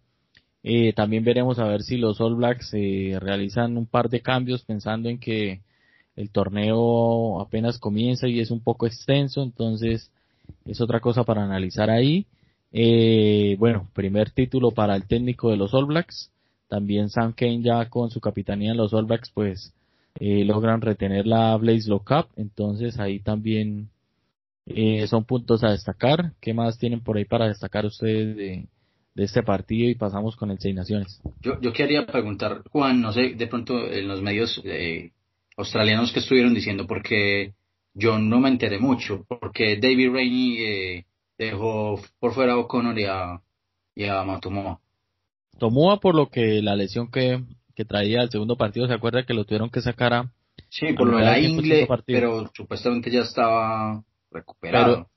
[0.64, 4.64] Eh, también veremos a ver si los All Blacks eh, realizan un par de cambios
[4.64, 5.62] pensando en que
[6.16, 10.12] el torneo apenas comienza y es un poco extenso, entonces
[10.66, 12.28] es otra cosa para analizar ahí.
[12.72, 16.32] Eh, bueno, primer título para el técnico de los All Blacks.
[16.70, 19.74] También Sam Kane ya con su capitanía en los All Blacks pues
[20.20, 23.90] logran retener la Blaze Cup, entonces ahí también
[24.66, 26.34] eh, son puntos a destacar.
[26.40, 28.68] ¿Qué más tienen por ahí para destacar ustedes de,
[29.16, 31.22] este partido y pasamos con el Seis Naciones?
[31.42, 35.12] Yo, yo quería preguntar, Juan, no sé, de pronto en los medios eh,
[35.58, 37.54] australianos que estuvieron diciendo, porque
[37.94, 41.06] yo no me enteré mucho, porque David Rainey eh,
[41.38, 43.42] dejó por fuera a O'Connor y a,
[43.96, 44.80] y a Matomoa.
[45.60, 47.44] Tomoa por lo que la lesión que,
[47.76, 50.32] que traía el segundo partido, ¿se acuerda que lo tuvieron que sacar a...
[50.70, 55.08] Sí, por lo de la ingle, pero supuestamente ya estaba recuperado.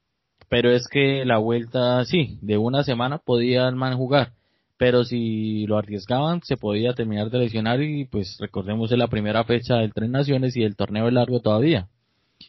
[0.48, 4.32] Pero, es que la vuelta, sí, de una semana podía el man jugar,
[4.76, 9.42] pero si lo arriesgaban se podía terminar de lesionar y pues recordemos es la primera
[9.44, 11.88] fecha del Tres Naciones y el torneo es largo todavía.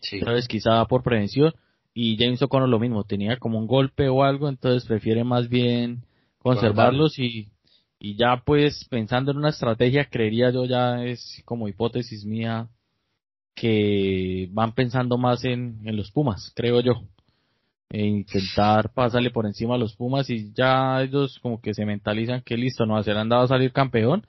[0.02, 0.18] Sí.
[0.18, 1.54] Entonces quizá por prevención
[1.94, 6.04] y James O'Connor lo mismo, tenía como un golpe o algo, entonces prefiere más bien
[6.38, 7.48] conservarlos y,
[8.00, 12.68] y ya pues pensando en una estrategia, creería yo ya es como hipótesis mía
[13.58, 17.02] que van pensando más en, en los Pumas, creo yo.
[17.90, 22.42] E intentar pasarle por encima a los Pumas y ya ellos como que se mentalizan
[22.42, 24.28] que listo, no hacer andado a salir campeón,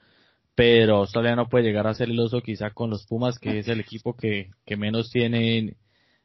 [0.55, 3.67] pero Australia no puede llegar a ser el oso quizá con los Pumas, que es
[3.67, 5.75] el equipo que, que menos tiene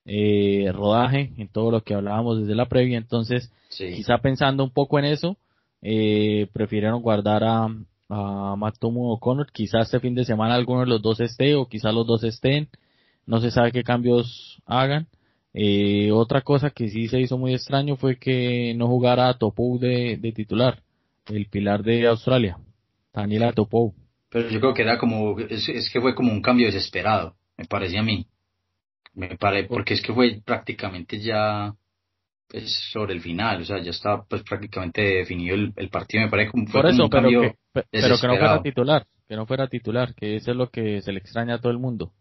[0.07, 4.99] eh, rodaje en todo lo que hablábamos desde la previa, entonces quizá pensando un poco
[4.99, 5.37] en eso,
[5.83, 7.69] eh, prefirieron guardar a,
[8.09, 9.53] a Matomo O'Connor.
[9.53, 12.69] Quizás este fin de semana alguno de los dos esté o quizás los dos estén.
[13.27, 15.07] No se sabe qué cambios hagan.
[15.53, 19.79] Eh, otra cosa que sí se hizo muy extraño fue que no jugara a Topou
[19.79, 20.83] de, titular,
[21.27, 22.59] el pilar de Australia,
[23.13, 23.95] Daniela Topou.
[24.31, 27.67] Pero yo creo que era como, es, es, que fue como un cambio desesperado, me
[27.67, 28.27] parece a mí.
[29.15, 31.73] Me parece, porque es que fue prácticamente ya
[32.53, 36.51] es sobre el final, o sea, ya está pues prácticamente definido el, partido, me parece
[36.51, 40.15] como fue Por eso, pero, que, pero que no fuera titular, que no fuera titular,
[40.15, 42.13] que eso es lo que se le extraña a todo el mundo.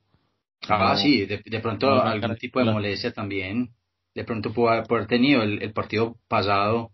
[0.69, 3.71] Ah, sí, de, pronto algún tipo de molestia también,
[4.15, 6.91] de pronto pudo haber tenido el, partido pasado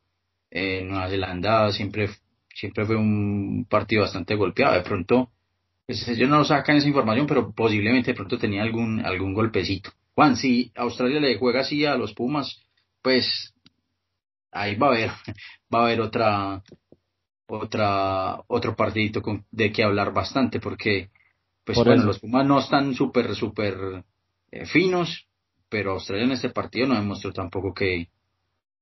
[0.49, 2.09] en Nueva Zelanda, siempre,
[2.53, 5.31] siempre fue un partido bastante golpeado, de pronto,
[5.85, 9.91] pues ellos no sacan esa información, pero posiblemente de pronto tenía algún, algún golpecito.
[10.15, 12.59] Juan, si Australia le juega así a los Pumas,
[13.01, 13.53] pues
[14.51, 15.09] ahí va a haber,
[15.73, 16.63] va a haber otra,
[17.47, 21.09] otra, otro partidito con, de que hablar bastante, porque,
[21.65, 24.03] pues bueno, los Pumas no están súper, súper
[24.51, 25.27] eh, finos,
[25.69, 28.09] pero Australia en este partido no demostró tampoco que,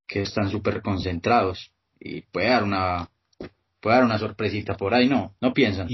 [0.08, 3.10] que están súper concentrados y puede dar una,
[3.82, 5.36] puede dar una sorpresita por ahí, ¿no?
[5.42, 5.88] ¿No piensan?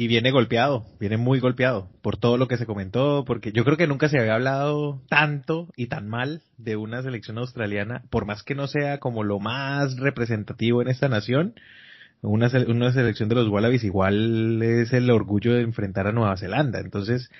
[0.00, 3.76] Y viene golpeado, viene muy golpeado por todo lo que se comentó, porque yo creo
[3.76, 8.44] que nunca se había hablado tanto y tan mal de una selección australiana, por más
[8.44, 11.54] que no sea como lo más representativo en esta nación,
[12.22, 16.80] una, una selección de los Wallabies igual es el orgullo de enfrentar a Nueva Zelanda.
[16.80, 17.30] Entonces,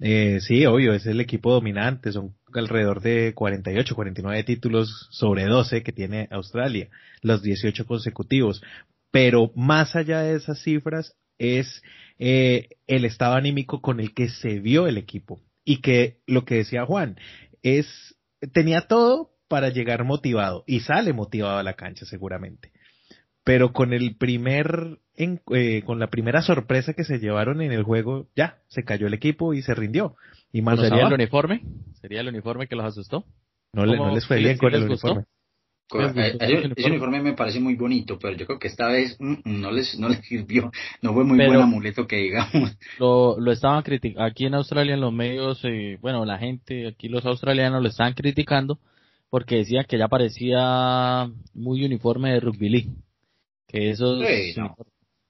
[0.00, 5.82] eh, sí, obvio, es el equipo dominante, son alrededor de 48, 49 títulos sobre 12
[5.82, 6.88] que tiene Australia,
[7.22, 8.62] los 18 consecutivos.
[9.10, 11.82] Pero más allá de esas cifras, es
[12.18, 15.40] eh, el estado anímico con el que se vio el equipo.
[15.64, 17.18] Y que lo que decía Juan,
[17.62, 17.86] es,
[18.52, 22.72] tenía todo para llegar motivado y sale motivado a la cancha seguramente.
[23.46, 28.26] Pero con el primer, eh, con la primera sorpresa que se llevaron en el juego,
[28.34, 30.16] ya, se cayó el equipo y se rindió.
[30.50, 31.62] Y ¿Sería el uniforme?
[32.00, 33.24] ¿Sería el uniforme que los asustó?
[33.72, 35.26] No, no les fue bien con el uniforme.
[35.88, 39.70] Ese, uniforme me parece muy bonito, pero yo creo que esta vez mm, mm, no
[39.70, 42.76] les no les sirvió, no fue muy buen amuleto que digamos.
[42.98, 47.08] Lo, lo estaban criticando, aquí en Australia en los medios, eh, bueno, la gente, aquí
[47.08, 48.80] los australianos lo estaban criticando
[49.30, 53.05] porque decían que ya parecía muy uniforme de rugby league.
[53.66, 54.18] Que eso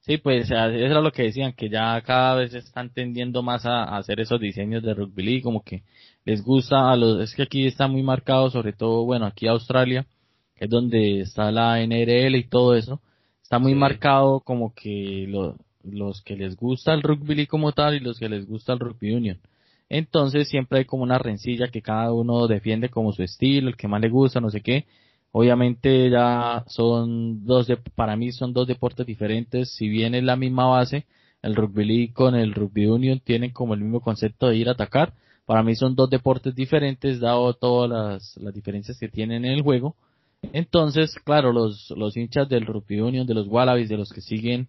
[0.00, 3.84] sí, pues eso era lo que decían, que ya cada vez están tendiendo más a,
[3.84, 5.82] a, hacer esos diseños de rugby league, como que
[6.24, 10.06] les gusta a los, es que aquí está muy marcado, sobre todo, bueno, aquí Australia,
[10.54, 13.00] que es donde está la NRL y todo eso,
[13.42, 15.28] está muy marcado como que
[15.84, 19.12] los que les gusta el rugby como tal y los que les gusta el rugby
[19.12, 19.38] union.
[19.88, 23.86] Entonces siempre hay como una rencilla que cada uno defiende como su estilo, el que
[23.86, 24.86] más le gusta, no sé qué.
[25.32, 30.36] Obviamente ya son dos, de, para mí son dos deportes diferentes, si bien es la
[30.36, 31.04] misma base,
[31.42, 34.72] el rugby league con el rugby union tienen como el mismo concepto de ir a
[34.72, 35.12] atacar.
[35.44, 39.62] Para mí son dos deportes diferentes, dado todas las, las diferencias que tienen en el
[39.62, 39.94] juego.
[40.52, 44.68] Entonces, claro, los, los hinchas del Rugby Union, de los Wallabies, de los que siguen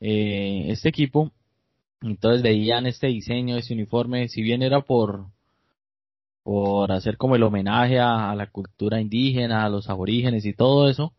[0.00, 1.32] eh, este equipo,
[2.00, 5.26] entonces veían este diseño, ese uniforme, si bien era por,
[6.44, 11.12] por hacer como el homenaje a, la cultura indígena, a los aborígenes y todo eso,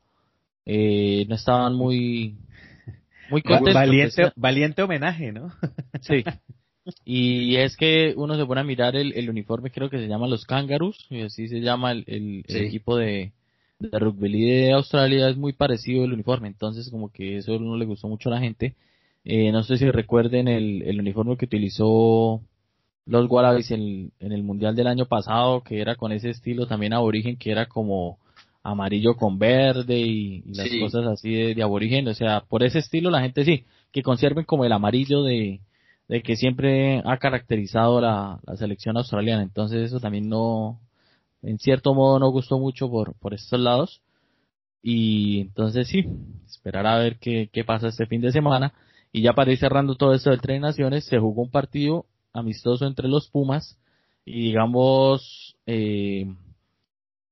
[0.65, 2.37] eh, no estaban muy,
[3.29, 3.73] muy contentos.
[3.73, 5.51] Valiente, valiente homenaje, ¿no?
[6.01, 6.23] sí.
[7.03, 10.27] Y es que uno se pone a mirar el, el uniforme, creo que se llama
[10.27, 13.33] los Kangaroos, y así se llama el, el equipo de,
[13.79, 17.85] de rugby de Australia es muy parecido el uniforme, entonces como que eso no le
[17.85, 18.75] gustó mucho a la gente.
[19.23, 22.41] Eh, no sé si recuerden el, el uniforme que utilizó
[23.05, 26.93] los Wallabies en, en, el Mundial del año pasado, que era con ese estilo también
[26.93, 28.17] aborigen, que era como
[28.63, 32.07] amarillo con verde y, las cosas así de, aborigen.
[32.07, 35.61] O sea, por ese estilo la gente sí, que conserven como el amarillo de,
[36.07, 39.43] de que siempre ha caracterizado la, la selección australiana.
[39.43, 40.79] Entonces eso también no,
[41.43, 44.01] en cierto modo no gustó mucho por, por estos lados.
[44.81, 46.05] Y entonces sí,
[46.47, 48.73] esperar a ver qué, qué pasa este fin de semana.
[49.11, 52.85] Y ya para ir cerrando todo esto del Tres Naciones, se jugó un partido amistoso
[52.85, 53.77] entre los Pumas
[54.25, 56.25] y digamos eh,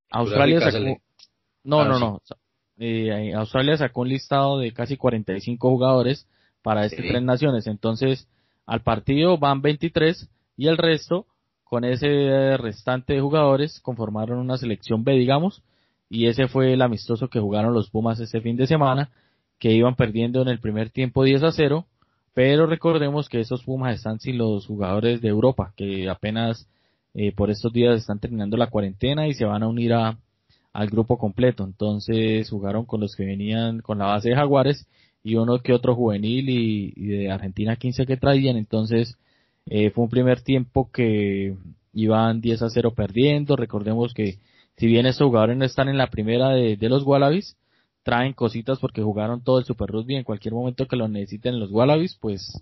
[0.10, 1.02] Australia sacó
[1.63, 2.22] no ah, no no
[2.78, 6.28] eh, Australia sacó un listado de casi 45 jugadores
[6.62, 7.68] para este Tres Naciones.
[7.68, 8.28] Entonces
[8.66, 11.28] al partido van 23 y el resto
[11.63, 15.63] con ese restante de jugadores conformaron una selección B digamos
[16.10, 19.10] y ese fue el amistoso que jugaron los Pumas este fin de semana
[19.60, 21.86] que iban perdiendo en el primer tiempo 10 a 0
[22.34, 26.67] pero recordemos que esos Pumas están sin los jugadores de Europa que apenas
[27.13, 30.17] eh, por estos días están terminando la cuarentena y se van a unir a,
[30.74, 31.63] al grupo completo.
[31.63, 34.88] Entonces jugaron con los que venían con la base de Jaguares
[35.24, 38.58] y uno que otro juvenil y, de Argentina 15 que traían.
[38.58, 39.17] Entonces
[39.67, 41.56] eh, fue un primer tiempo que
[41.93, 43.56] iban 10 a 0 perdiendo.
[43.56, 44.39] Recordemos que
[44.78, 47.58] si bien estos jugadores no están en la primera de, de los Wallabies,
[48.04, 51.72] traen cositas porque jugaron todo el Super Rugby en cualquier momento que lo necesiten los
[51.72, 52.62] Wallabies, pues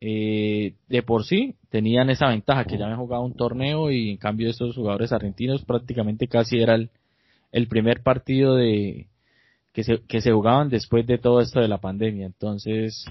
[0.00, 4.16] eh, de por sí tenían esa ventaja que ya habían jugado un torneo y en
[4.16, 9.06] cambio esos jugadores argentinos prácticamente casi era el, primer partido de
[9.74, 12.24] que se, que se jugaban después de todo esto de la pandemia.
[12.24, 13.04] Entonces,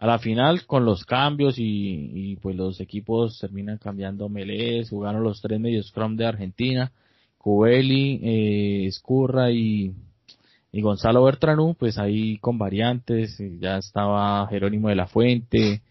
[0.00, 5.22] a la final con los cambios y, y pues los equipos terminan cambiando Melés, jugaron
[5.22, 6.90] los tres medios Scrum de Argentina,
[7.38, 9.92] Cubeli, eh, Escurra y,
[10.72, 15.82] y Gonzalo Bertranú, pues ahí con variantes, ya estaba Jerónimo de la Fuente,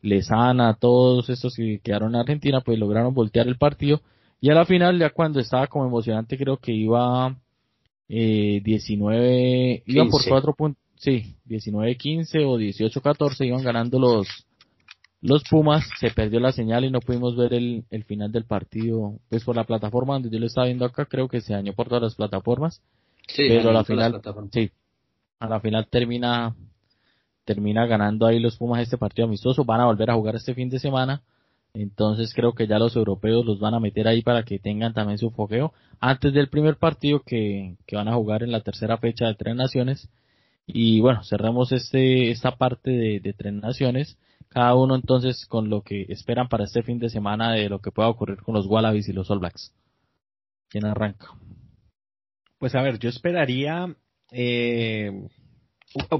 [0.00, 4.00] Lesana, todos estos que quedaron en Argentina, pues lograron voltear el partido.
[4.40, 7.36] Y a la final, ya cuando estaba como emocionante, creo que iba
[8.08, 14.26] eh, 19, iban por cuatro puntos, sí, 19-15 o 18-14, iban ganando los,
[15.20, 19.18] los Pumas, se perdió la señal y no pudimos ver el, el final del partido,
[19.28, 21.88] pues por la plataforma donde yo lo estaba viendo acá, creo que se dañó por
[21.88, 22.80] todas las plataformas.
[23.34, 24.20] Sí, pero a la final,
[24.52, 24.70] sí,
[25.38, 26.54] a la final termina
[27.44, 30.68] termina ganando ahí los Pumas este partido amistoso, van a volver a jugar este fin
[30.68, 31.22] de semana,
[31.74, 35.18] entonces creo que ya los europeos los van a meter ahí para que tengan también
[35.18, 39.26] su fogueo antes del primer partido que, que van a jugar en la tercera fecha
[39.26, 40.08] de Tres Naciones.
[40.66, 45.82] Y bueno, cerramos este, esta parte de, de Tres Naciones, cada uno entonces con lo
[45.82, 49.08] que esperan para este fin de semana de lo que pueda ocurrir con los Wallabies
[49.08, 49.72] y los All Blacks.
[50.68, 51.34] ¿Quién arranca?
[52.60, 53.96] Pues a ver, yo esperaría
[54.32, 55.10] eh,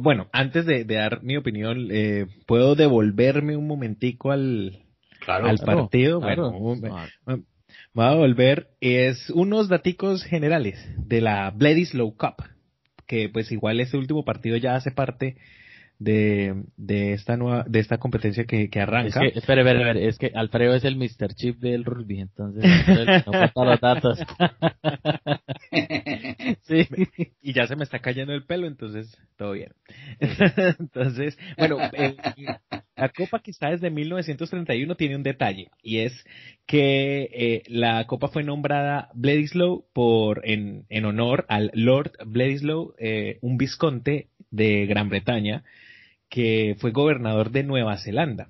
[0.01, 4.85] bueno, antes de, dar mi opinión, eh, ¿puedo devolverme un momentico al,
[5.27, 6.21] al partido?
[6.21, 8.71] bueno, voy a volver.
[8.81, 12.43] Es unos daticos generales de la Bledisloe Cup,
[13.07, 15.37] que pues igual ese último partido ya hace parte
[16.01, 19.23] de, de esta nueva, de esta competencia que, que arranca.
[19.23, 21.35] Es que, espere, espere, espere, es que Alfredo es el Mr.
[21.35, 22.65] Chip del rugby, entonces
[23.27, 24.19] no falta los datos.
[26.63, 26.89] sí.
[27.43, 29.73] Y ya se me está cayendo el pelo, entonces todo bien.
[30.79, 31.77] entonces, bueno,
[32.97, 36.25] la copa que está desde 1931 tiene un detalle, y es
[36.65, 43.39] que eh, la copa fue nombrada Bledisloe por, en, en honor al Lord Bledisloe, eh,
[43.43, 45.63] un visconte de Gran Bretaña,
[46.31, 48.49] que fue gobernador de Nueva Zelanda.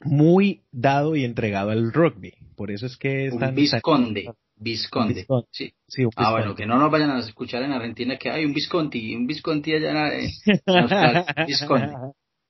[0.00, 2.34] Muy dado y entregado al rugby.
[2.56, 4.32] Por eso es que es un Visconde.
[4.56, 5.26] Visconde.
[5.50, 5.72] Sí.
[5.86, 9.14] sí ah, bueno, que no nos vayan a escuchar en Argentina que hay un Visconti,
[9.14, 10.30] un Visconti allá en,
[11.46, 11.92] Visconde.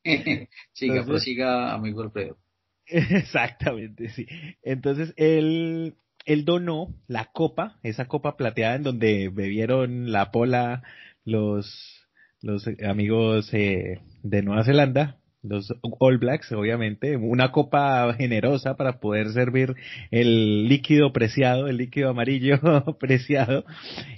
[0.73, 2.37] siga, prosiga, amigo Alfredo.
[2.87, 4.27] Exactamente, sí.
[4.63, 10.83] Entonces, él, él donó la copa, esa copa plateada en donde bebieron la pola
[11.25, 12.05] los
[12.45, 19.29] los amigos eh, de Nueva Zelanda, los All Blacks, obviamente, una copa generosa para poder
[19.33, 19.75] servir
[20.11, 22.59] el líquido preciado, el líquido amarillo
[22.99, 23.65] preciado.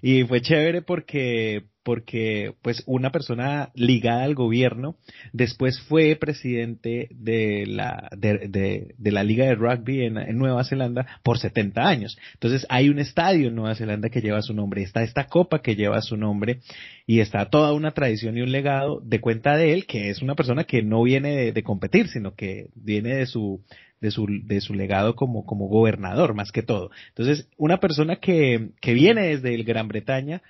[0.00, 4.96] Y fue chévere porque porque pues una persona ligada al gobierno
[5.32, 11.38] después fue presidente de la de, de, la liga de rugby en, Nueva Zelanda por
[11.38, 15.28] 70 años entonces hay un estadio en Nueva Zelanda que lleva su nombre está esta
[15.28, 16.58] copa que lleva su nombre
[17.06, 20.34] y está toda una tradición y un legado de cuenta de él que es una
[20.34, 23.62] persona que no viene de, competir sino que viene de su
[24.00, 26.90] de su, de su legado como, como gobernador, más que todo.
[27.08, 30.42] Entonces, una persona que, que viene desde el Gran Bretaña,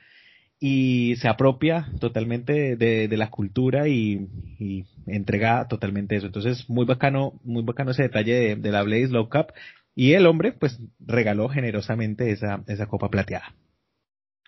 [0.58, 4.26] y se apropia totalmente de, la cultura y,
[5.06, 6.26] entrega totalmente eso.
[6.26, 9.52] Entonces, muy bacano, muy bacano ese detalle de, la Blaze Low Cup.
[9.94, 13.54] Y el hombre, pues, regaló generosamente esa, esa copa plateada.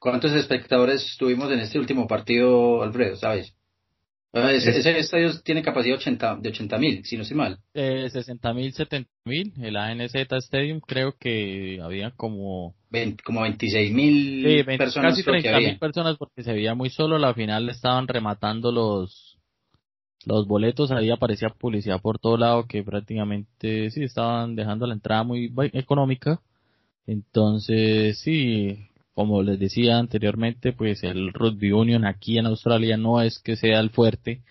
[0.00, 3.16] ¿Cuántos espectadores tuvimos en este último partido, Alfredo?
[3.16, 3.54] ¿Sabes?
[4.32, 7.58] Ah, ese, estadio tiene capacidad de 80 mil, si no estoy mal.
[7.72, 9.52] Eh, 60 mil, 70 mil.
[9.60, 12.74] El ANZ Stadium creo que había como...
[13.24, 15.12] como 26 mil personas.
[15.12, 17.18] Casi 30 mil personas porque se veía muy solo.
[17.18, 19.38] La final estaban rematando los
[20.26, 20.90] los boletos.
[20.90, 26.40] Ahí aparecía publicidad por todo lado que prácticamente sí estaban dejando la entrada muy económica.
[27.06, 28.88] Entonces sí,
[29.18, 33.80] como les decía anteriormente, pues el Rugby Union aquí en Australia no es que sea
[33.80, 34.44] el fuerte.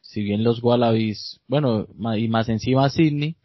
[0.00, 3.36] Si bien los Wallabies, bueno, y más encima Sydney,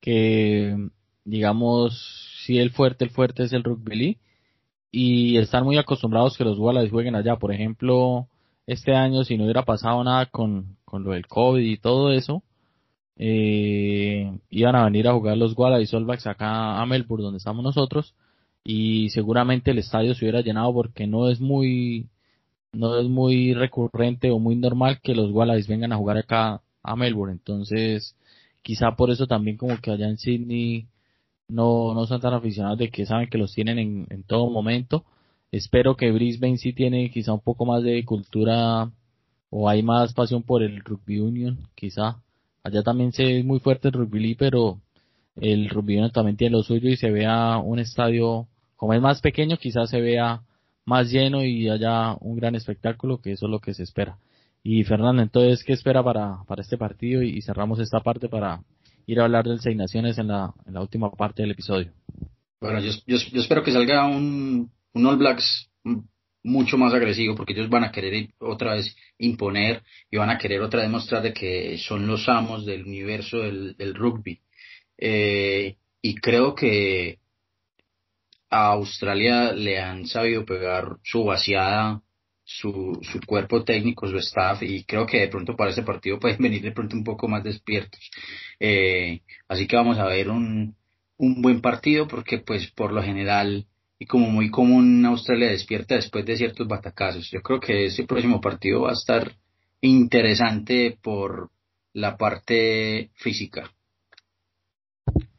[0.00, 0.76] que
[1.24, 4.18] digamos, si el fuerte, el fuerte es el Rugby League,
[4.90, 7.36] y están muy acostumbrados que los Wallabies jueguen allá.
[7.36, 8.26] Por ejemplo,
[8.66, 12.42] este año, si no hubiera pasado nada con, con lo del COVID y todo eso,
[13.14, 18.16] eh, iban a venir a jugar los Wallabies All acá a Melbourne, donde estamos nosotros,
[18.68, 22.08] y seguramente el estadio se hubiera llenado porque no es muy
[22.72, 26.96] no es muy recurrente o muy normal que los Wallabies vengan a jugar acá a
[26.96, 27.34] Melbourne.
[27.34, 28.16] Entonces
[28.62, 30.88] quizá por eso también como que allá en Sydney
[31.48, 35.04] no, no son tan aficionados de que saben que los tienen en, en todo momento.
[35.52, 38.90] Espero que Brisbane sí tiene quizá un poco más de cultura
[39.48, 42.20] o hay más pasión por el rugby union quizá.
[42.64, 44.80] Allá también se es muy fuerte el rugby pero
[45.36, 49.20] el rugby union también tiene lo suyo y se vea un estadio como es más
[49.20, 50.42] pequeño, quizás se vea
[50.84, 54.18] más lleno y haya un gran espectáculo, que eso es lo que se espera.
[54.62, 57.22] Y Fernando, entonces, ¿qué espera para, para este partido?
[57.22, 58.60] Y, cerramos esta parte para
[59.06, 61.92] ir a hablar del Seis Naciones en la, en la última parte del episodio.
[62.60, 65.70] Bueno, yo, yo, espero que salga un, un All Blacks
[66.42, 70.60] mucho más agresivo porque ellos van a querer otra vez imponer y van a querer
[70.62, 74.40] otra vez mostrar de que son los amos del universo del, rugby.
[74.96, 77.18] Eh, y creo que
[78.50, 82.02] a Australia le han sabido pegar su vaciada,
[82.44, 86.38] su, su cuerpo técnico, su staff, y creo que de pronto para este partido pueden
[86.40, 88.10] venir de pronto un poco más despiertos.
[88.60, 90.76] Eh, así que vamos a ver un,
[91.18, 93.66] un buen partido porque pues por lo general
[93.98, 97.30] y como muy común Australia despierta después de ciertos batacazos.
[97.30, 99.34] Yo creo que ese próximo partido va a estar
[99.80, 101.50] interesante por
[101.92, 103.72] la parte física.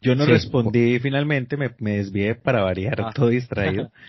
[0.01, 3.11] Yo no respondí finalmente, me, me, desvié para variar, ah.
[3.13, 3.91] todo distraído.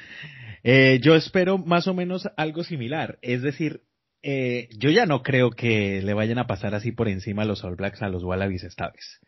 [0.65, 3.83] Eh, yo espero más o menos algo similar, es decir,
[4.23, 7.63] eh, yo ya no creo que le vayan a pasar así por encima a los
[7.63, 9.21] All Blacks a los Wallabies esta vez.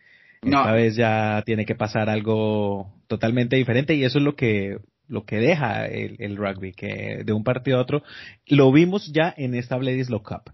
[0.42, 5.24] Esta vez ya tiene que pasar algo totalmente diferente y eso es lo que lo
[5.24, 8.02] que deja el, el, rugby, que de un partido a otro
[8.46, 10.52] lo vimos ya en esta Bledisloe Cup.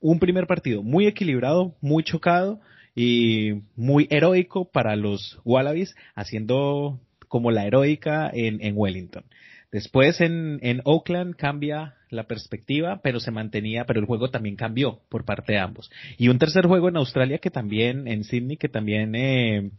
[0.00, 2.60] Un primer partido muy equilibrado, muy chocado,
[2.94, 9.24] y muy heroico para los Wallabies, haciendo como la heroica en, en Wellington.
[9.72, 15.00] Después en, en Oakland cambia la perspectiva, pero se mantenía, pero el juego también cambió
[15.08, 15.90] por parte de ambos.
[16.16, 19.70] Y un tercer juego en Australia que también, en Sydney, que también eh,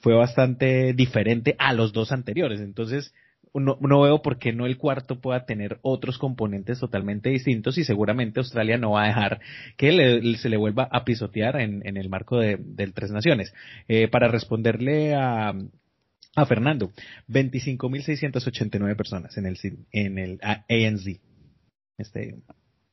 [0.00, 2.60] fue bastante diferente a los dos anteriores.
[2.60, 3.14] Entonces,
[3.54, 7.84] no, no, veo por qué no el cuarto pueda tener otros componentes totalmente distintos y
[7.84, 9.40] seguramente Australia no va a dejar
[9.76, 13.52] que se le vuelva a pisotear en, en el marco de, del Tres Naciones.
[13.88, 15.54] Eh, para responderle a,
[16.36, 16.92] a Fernando,
[17.28, 19.58] 25.689 personas en el,
[19.92, 21.20] en el ANZ.
[21.98, 22.36] Este,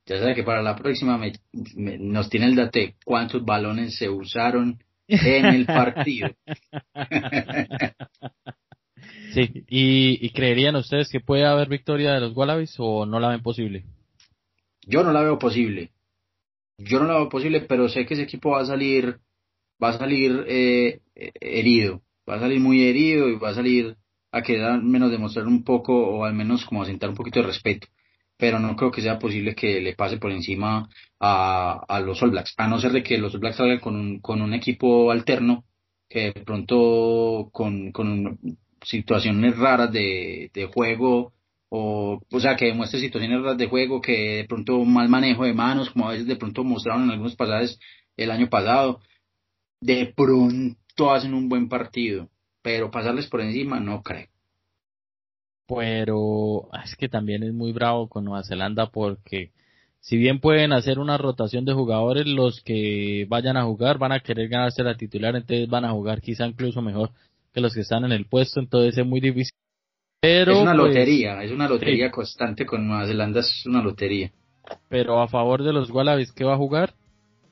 [0.08, 1.20] ya sabe que para la próxima
[1.74, 6.30] nos tiene el dato de cuántos balones se usaron en el partido.
[9.36, 13.41] Sí, ¿Y, creerían ustedes que puede haber victoria de los Wallabies o no la ven
[13.41, 13.83] posible?
[14.88, 15.91] Yo no la veo posible.
[16.77, 19.19] Yo no la veo posible, pero sé que ese equipo va a salir,
[19.83, 23.97] va a salir eh, herido, va a salir muy herido y va a salir
[24.31, 27.47] a querer al menos demostrar un poco o al menos como asentar un poquito de
[27.47, 27.88] respeto.
[28.38, 30.88] Pero no creo que sea posible que le pase por encima
[31.19, 33.97] a, a los All Blacks, a no ser de que los All Blacks salgan con
[33.97, 35.65] un, con un equipo alterno
[36.07, 41.33] que de pronto con, con un, situaciones raras de, de juego,
[41.69, 45.53] o, o sea, que demuestre situaciones raras de juego, que de pronto mal manejo de
[45.53, 47.79] manos, como a veces de pronto mostraron en algunos pasajes
[48.17, 49.01] el año pasado,
[49.81, 52.29] de pronto hacen un buen partido,
[52.61, 54.27] pero pasarles por encima no creo.
[55.67, 59.51] Pero es que también es muy bravo con Nueva Zelanda porque
[59.99, 64.19] si bien pueden hacer una rotación de jugadores, los que vayan a jugar van a
[64.19, 67.09] querer ganarse la titular, entonces van a jugar quizá incluso mejor
[67.56, 69.53] que los que están en el puesto, entonces es muy difícil.
[70.22, 74.30] Pero, es una pues, lotería, es una lotería constante con Nueva Zelanda, es una lotería.
[74.89, 76.93] Pero a favor de los Wallabies que va a jugar,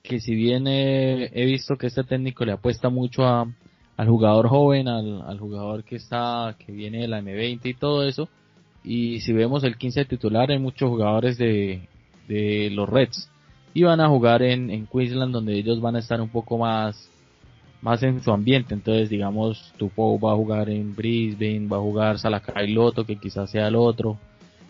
[0.01, 3.47] que si bien he, visto que este técnico le apuesta mucho a,
[3.95, 8.03] al jugador joven, al, al jugador que está, que viene de la M20 y todo
[8.03, 8.27] eso,
[8.83, 11.87] y si vemos el 15 titular hay muchos jugadores de,
[12.27, 13.29] de los Reds
[13.73, 17.09] y van a jugar en, en Queensland donde ellos van a estar un poco más
[17.83, 18.73] más en su ambiente.
[18.73, 23.51] Entonces, digamos, Tupou va a jugar en Brisbane, va a jugar Salakai Loto, que quizás
[23.51, 24.17] sea el otro.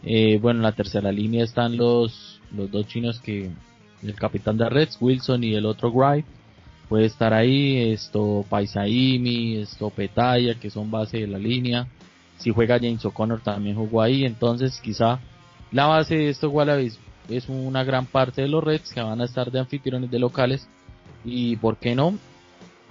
[0.03, 3.51] Eh, bueno, en la tercera línea están los, los dos chinos que,
[4.01, 6.27] el capitán de Reds, Wilson y el otro Gripe.
[6.89, 11.87] Puede estar ahí, esto Paisaimi, esto Petaya, que son base de la línea.
[12.37, 15.19] Si juega James O'Connor también jugó ahí, entonces quizá
[15.71, 16.99] la base de estos Wallabies
[17.29, 20.67] es una gran parte de los Reds que van a estar de anfitriones de locales
[21.23, 22.17] y por qué no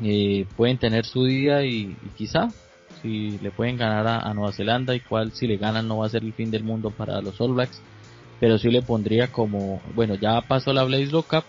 [0.00, 2.48] eh, pueden tener su día y, quizá
[3.00, 6.10] si le pueden ganar a, Nueva Zelanda, y cual si le ganan no va a
[6.10, 7.80] ser el fin del mundo para los All Blacks,
[8.38, 11.44] pero sí le pondría como, bueno, ya pasó la Blaze Cup,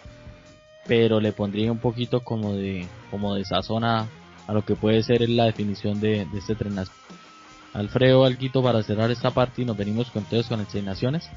[0.88, 4.08] pero le pondría un poquito como de, como de sazón a,
[4.48, 6.76] lo que puede ser la definición de, este tren
[7.74, 11.30] Alfredo, Alguito para cerrar esta parte y nos venimos con todos con el Seis Naciones.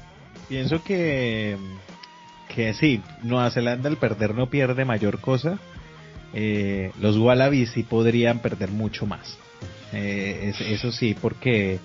[0.49, 1.57] Pienso que,
[2.53, 5.59] que sí, Nueva Zelanda al perder no pierde mayor cosa,
[6.33, 9.37] eh, los Wallabies sí podrían perder mucho más.
[9.93, 11.79] Eh, eso sí, porque...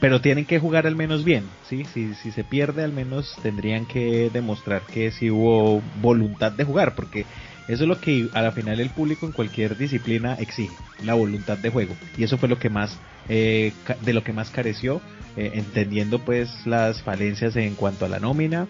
[0.00, 1.84] Pero tienen que jugar al menos bien, ¿sí?
[1.92, 6.94] Si, si se pierde, al menos tendrían que demostrar que sí hubo voluntad de jugar,
[6.94, 7.26] porque
[7.66, 11.58] eso es lo que a la final el público en cualquier disciplina exige, la voluntad
[11.58, 11.96] de juego.
[12.16, 12.96] Y eso fue lo que más,
[13.28, 13.72] eh,
[14.04, 15.00] de lo que más careció,
[15.36, 18.68] entendiendo pues las falencias en cuanto a la nómina,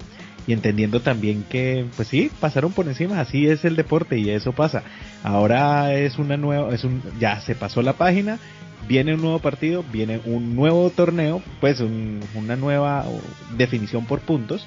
[0.49, 4.53] y entendiendo también que, pues sí, pasaron por encima, así es el deporte y eso
[4.53, 4.83] pasa.
[5.23, 8.39] Ahora es una nueva, es un, ya se pasó la página,
[8.89, 11.81] viene un nuevo partido, viene un nuevo torneo, pues
[12.35, 13.05] una nueva
[13.59, 14.67] definición por puntos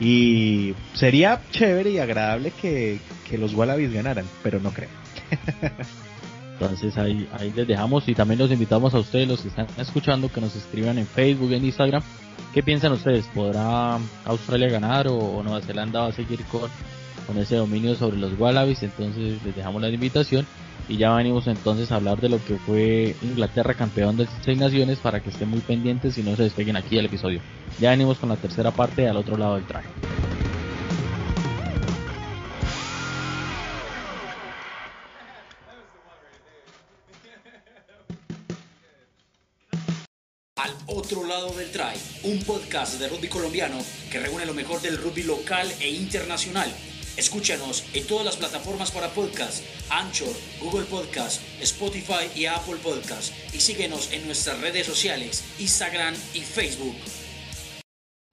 [0.00, 2.98] y sería chévere y agradable que,
[3.30, 4.90] que los Wallabies ganaran, pero no creo.
[6.54, 10.32] Entonces ahí, ahí les dejamos y también los invitamos a ustedes, los que están escuchando,
[10.32, 12.02] que nos escriban en Facebook, en Instagram.
[12.52, 13.26] ¿Qué piensan ustedes?
[13.34, 16.68] ¿Podrá Australia ganar o, Nueva Zelanda va a seguir con,
[17.38, 18.82] ese dominio sobre los Wallabies?
[18.82, 20.46] Entonces les dejamos la invitación
[20.88, 24.98] y ya venimos entonces a hablar de lo que fue Inglaterra campeón de seis naciones
[24.98, 27.40] para que estén muy pendientes y no se despeguen aquí del episodio.
[27.80, 29.88] Ya venimos con la tercera parte al otro lado del traje.
[41.12, 41.92] Otro lado del try,
[42.24, 43.76] un podcast de rugby colombiano
[44.10, 46.70] que reúne lo mejor del rugby local e internacional.
[47.18, 53.34] Escúchanos en todas las plataformas para podcast, Anchor, Google Podcast, Spotify y Apple Podcast.
[53.54, 56.96] Y síguenos en nuestras redes sociales, Instagram y Facebook.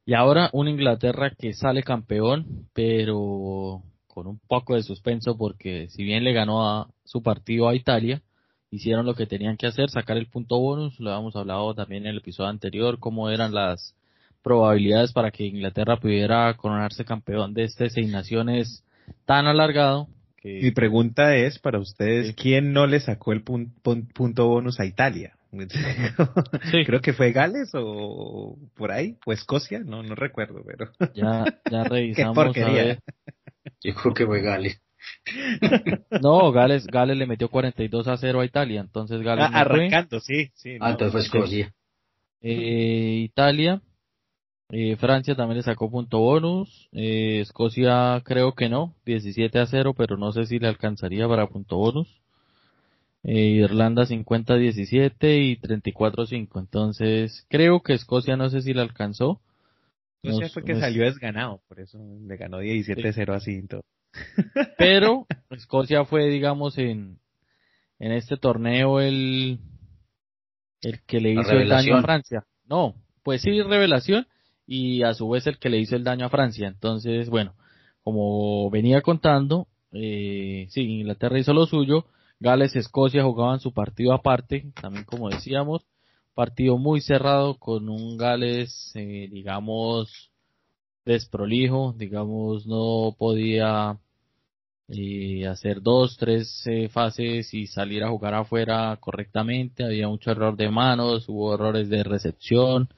[0.05, 6.03] Y ahora un Inglaterra que sale campeón, pero con un poco de suspenso porque si
[6.03, 8.21] bien le ganó a su partido a Italia,
[8.71, 12.11] hicieron lo que tenían que hacer, sacar el punto bonus, lo habíamos hablado también en
[12.11, 13.95] el episodio anterior, cómo eran las
[14.43, 18.83] probabilidades para que Inglaterra pudiera coronarse campeón de este seis naciones
[19.25, 20.07] tan alargado.
[20.37, 20.61] Que...
[20.61, 25.35] Mi pregunta es para ustedes, ¿quién no le sacó el punto bonus a Italia?
[26.85, 30.91] Creo que fue Gales o por ahí, o Escocia, no, no recuerdo, pero.
[31.15, 32.37] Ya, ya revisamos.
[32.37, 32.99] Qué porquería.
[33.81, 34.79] Yo creo que fue Gales.
[36.21, 39.45] No, Gales, Gales le metió 42 a 0 a Italia, entonces Gales.
[39.47, 40.77] Ah, arrancando, sí, sí.
[40.79, 41.73] Ah, entonces fue Escocia.
[42.41, 43.81] Eh, Italia,
[44.69, 49.93] eh, Francia también le sacó punto bonus, eh, Escocia creo que no, 17 a 0,
[49.97, 52.07] pero no sé si le alcanzaría para punto bonus.
[53.21, 58.73] Irlanda 50 a 17 y 34 a 5, entonces creo que Escocia no sé si
[58.73, 59.41] le alcanzó.
[60.23, 63.67] Escocia fue que salió desganado, por eso le ganó 17 a 0 así.
[63.67, 63.81] Todo.
[64.77, 67.19] Pero Escocia fue, digamos, en,
[67.99, 69.59] en este torneo el,
[70.81, 72.45] el que le hizo el daño a Francia.
[72.65, 74.27] No, pues sí, revelación
[74.65, 76.67] y a su vez el que le hizo el daño a Francia.
[76.67, 77.55] Entonces, bueno,
[78.03, 82.05] como venía contando, eh, sí, Inglaterra hizo lo suyo,
[82.39, 85.85] Gales, Escocia jugaban su partido aparte, también como decíamos,
[86.33, 90.28] partido muy cerrado con un Gales, eh, digamos,
[91.13, 93.97] desprolijo, digamos, no podía
[94.87, 100.55] eh, hacer dos, tres eh, fases y salir a jugar afuera correctamente, había mucho error
[100.55, 102.89] de manos, hubo errores de recepción,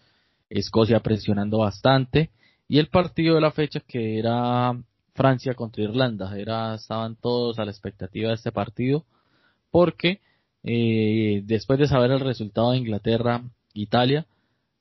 [0.49, 2.29] Escocia presionando bastante.
[2.67, 4.73] Y el partido de la fecha que era
[5.13, 9.05] Francia contra Irlanda, era estaban todos a la expectativa de este partido
[9.71, 10.19] porque
[10.63, 13.41] eh, después de saber el resultado de Inglaterra
[13.73, 14.25] Italia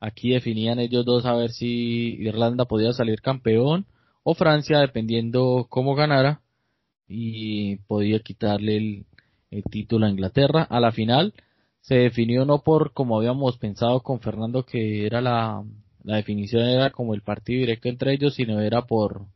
[0.00, 3.86] Aquí definían ellos dos a ver si Irlanda podía salir campeón
[4.22, 6.40] o Francia, dependiendo cómo ganara,
[7.08, 8.76] y podía quitarle
[9.50, 10.62] el, título a Inglaterra.
[10.62, 11.34] A la final
[11.80, 15.64] se definió no por como habíamos pensado con Fernando que era la,
[16.04, 19.26] la definición era como el partido directo entre ellos, sino era por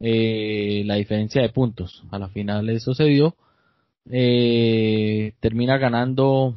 [0.00, 2.04] eh, la diferencia de puntos.
[2.10, 3.36] A la final eso se dio.
[4.10, 6.54] Eh, termina ganando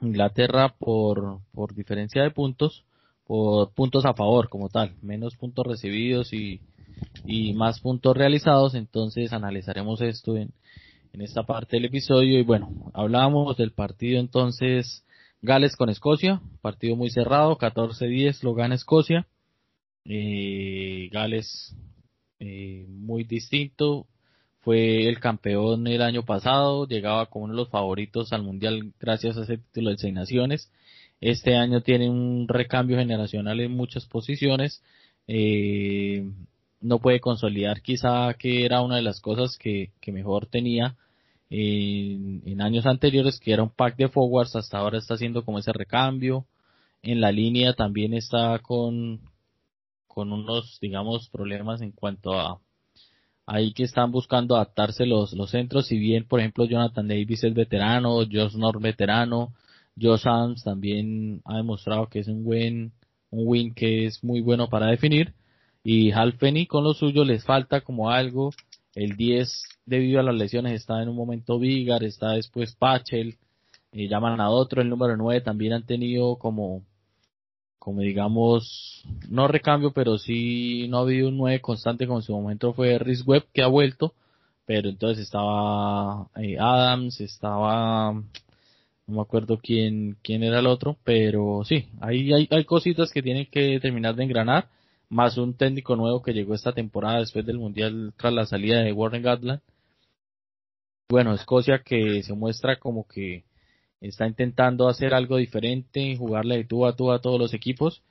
[0.00, 2.84] Inglaterra por, por diferencia de puntos,
[3.24, 6.60] por puntos a favor como tal, menos puntos recibidos y,
[7.24, 8.74] y más puntos realizados.
[8.74, 10.52] Entonces analizaremos esto en,
[11.12, 12.38] en esta parte del episodio.
[12.38, 15.04] Y bueno, hablábamos del partido entonces
[15.40, 19.26] Gales con Escocia, partido muy cerrado, 14-10 lo gana Escocia.
[20.04, 21.76] Eh, Gales
[22.40, 24.06] eh, muy distinto,
[24.68, 29.38] fue el campeón el año pasado, llegaba como uno de los favoritos al mundial gracias
[29.38, 30.70] a ese título de seis naciones.
[31.22, 34.82] Este año tiene un recambio generacional en muchas posiciones.
[35.26, 36.22] Eh,
[36.82, 40.96] no puede consolidar quizá que era una de las cosas que, que mejor tenía
[41.48, 45.72] en, años anteriores, que era un pack de forwards, hasta ahora está haciendo como ese
[45.72, 46.44] recambio.
[47.00, 49.22] En la línea también está con,
[50.06, 52.60] con unos, digamos, problemas en cuanto a
[53.48, 57.54] ahí que están buscando adaptarse los, los centros, si bien, por ejemplo, Jonathan Davis es
[57.54, 59.54] veterano, Josh North veterano,
[59.98, 62.92] Josh Sams también ha demostrado que es un buen,
[63.30, 65.32] un win que es muy bueno para definir,
[65.82, 66.36] y Hal
[66.68, 68.52] con lo suyo les falta como algo,
[68.94, 73.38] el 10 debido a las lesiones está en un momento Vigar, está después Pachel,
[73.92, 76.82] eh, llaman a otro, el número 9 también han tenido como,
[77.78, 82.32] como digamos, no recambio, pero sí no ha habido un 9 constante como en su
[82.32, 84.14] momento fue Rhys Webb que ha vuelto,
[84.66, 88.24] pero entonces estaba eh, Adams, estaba, no
[89.06, 93.46] me acuerdo quién, quién era el otro, pero sí, ahí hay, hay cositas que tienen
[93.50, 94.68] que terminar de engranar
[95.08, 98.92] más un técnico nuevo que llegó esta temporada después del Mundial tras la salida de
[98.92, 99.60] Warren Gatland.
[101.08, 103.44] Bueno, Escocia que se muestra como que
[104.00, 108.02] está intentando hacer algo diferente, jugarle de tú a tú a todos los equipos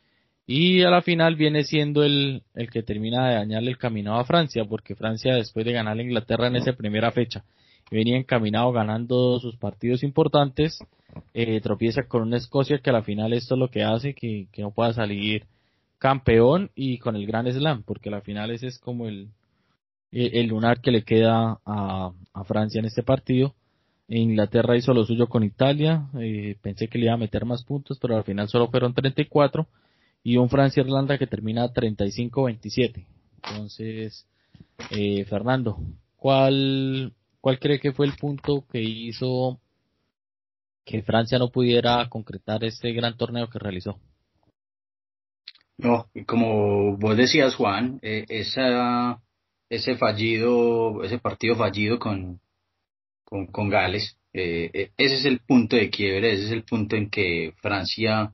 [0.46, 4.26] y a la final viene siendo el, el que termina de dañarle el camino a
[4.26, 7.44] Francia, porque Francia después de ganar a Inglaterra en esa primera fecha
[7.92, 10.80] venía encaminado ganando sus partidos importantes,
[11.34, 14.48] eh, tropieza con una Escocia que a la final esto es lo que hace que,
[14.52, 15.46] que no pueda salir
[15.98, 19.30] campeón y con el Gran Slam, porque la final ese es como el,
[20.12, 23.56] el, lunar que le queda a, a, Francia en este partido.
[24.08, 28.00] Inglaterra hizo lo suyo con Italia, eh, pensé que le iba a meter más puntos,
[28.00, 29.68] pero al final solo fueron 34
[30.24, 33.06] y un Francia-Irlanda que termina 35-27.
[33.44, 34.26] Entonces,
[34.92, 35.78] eh, Fernando,
[36.16, 39.60] ¿cuál, ¿cuál cree que fue el punto que hizo
[40.86, 44.00] que Francia no pudiera concretar este gran torneo que realizó?
[45.78, 49.22] No, como vos decías, Juan, eh, esa,
[49.70, 52.40] ese fallido, ese partido fallido con,
[53.28, 56.96] con, con Gales, eh, eh, ese es el punto de quiebre, ese es el punto
[56.96, 58.32] en que Francia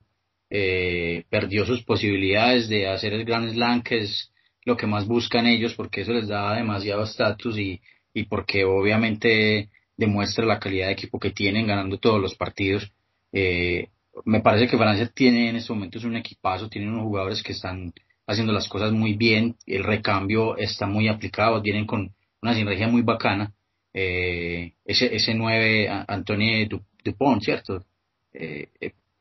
[0.50, 4.32] eh, perdió sus posibilidades de hacer el Grand Slam, que es
[4.64, 7.80] lo que más buscan ellos, porque eso les da demasiado estatus y,
[8.12, 12.92] y porque obviamente demuestra la calidad de equipo que tienen ganando todos los partidos.
[13.32, 13.88] Eh,
[14.24, 17.92] me parece que Francia tiene en estos momentos un equipazo, tienen unos jugadores que están
[18.28, 23.02] haciendo las cosas muy bien, el recambio está muy aplicado, vienen con una sinergia muy
[23.02, 23.52] bacana.
[23.94, 26.68] Eh, ese, ese 9, Antonio
[27.04, 27.84] Dupont, ¿cierto?
[28.32, 28.68] Eh,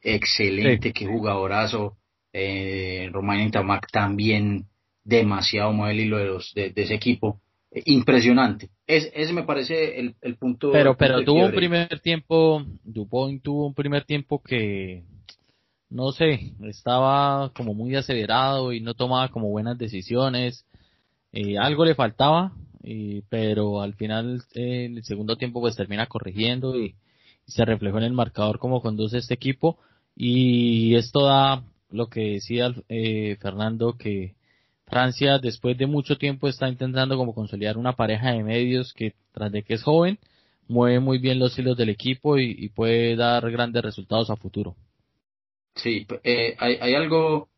[0.01, 1.97] excelente, qué jugadorazo.
[2.33, 4.65] Eh, Romain Tamac también
[5.03, 7.39] demasiado mueve el hilo de, los, de ese equipo
[7.85, 8.69] impresionante.
[8.87, 10.71] Es, ese me parece el, el punto.
[10.71, 15.03] Pero, pero tuvo un primer tiempo, Dupont tuvo un primer tiempo que,
[15.89, 20.65] no sé, estaba como muy acelerado y no tomaba como buenas decisiones.
[21.31, 22.53] Eh, algo le faltaba,
[23.29, 26.95] pero al final, eh, en el segundo tiempo, pues termina corrigiendo y,
[27.45, 29.77] se reflejó en el marcador como conduce este equipo.
[30.15, 34.35] Y esto da lo que decía eh, Fernando, que
[34.87, 39.51] Francia después de mucho tiempo está intentando como consolidar una pareja de medios que tras
[39.51, 40.19] de que es joven
[40.69, 44.77] mueve muy bien los hilos del equipo y, puede dar grandes resultados a futuro.
[45.75, 47.49] Sí, eh, hay, hay, algo,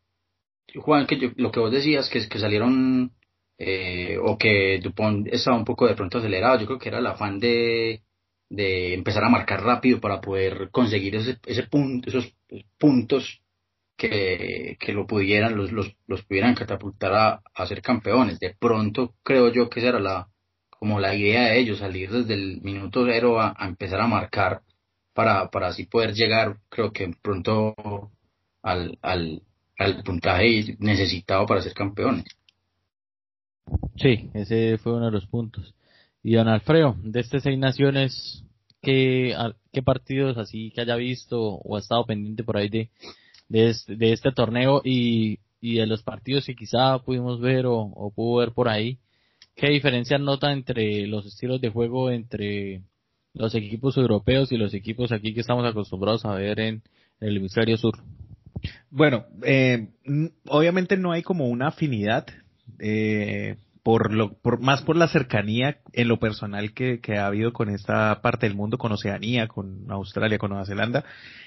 [0.76, 3.12] Juan, que lo que vos decías, que salieron
[3.58, 7.08] eh, o que Dupont estaba un poco de pronto acelerado, yo creo que era el
[7.08, 8.04] afán de,
[8.50, 12.34] de empezar a marcar rápido para poder conseguir ese, ese punto, esos
[12.78, 13.42] puntos
[13.98, 18.40] que, que lo pudieran, los, los, los pudieran catapultar a, a, ser campeones.
[18.40, 20.28] De pronto creo yo que esa era la,
[20.70, 24.62] como la idea de ellos, salir desde el minuto cero a, a empezar a marcar
[25.14, 27.74] para, para así poder llegar, creo que pronto
[28.62, 29.42] al, al,
[29.78, 32.26] al puntaje necesitado para ser campeones.
[33.96, 35.74] Sí, ese fue uno de los puntos.
[36.24, 38.44] Y don Alfredo, de estas seis naciones,
[38.82, 39.36] qué,
[39.84, 42.90] partidos así que haya visto o ha estado pendiente por ahí de,
[43.50, 48.12] de, este, de este torneo y, y de los partidos que quizá pudimos ver o,
[48.16, 49.00] pudo ver por ahí.
[49.56, 52.84] ¿Qué diferencia nota entre los estilos de juego entre
[53.34, 56.84] los equipos europeos y los equipos aquí que estamos acostumbrados a ver en,
[57.20, 57.98] el hemisferio sur?
[58.90, 59.90] Bueno, eh,
[60.48, 62.28] obviamente no hay como una afinidad
[62.80, 67.70] eh, por lo, por, más por la cercanía en lo personal que, ha habido con
[67.70, 71.06] esta parte del mundo, con Oceanía, con Australia, con Nueva Zelanda,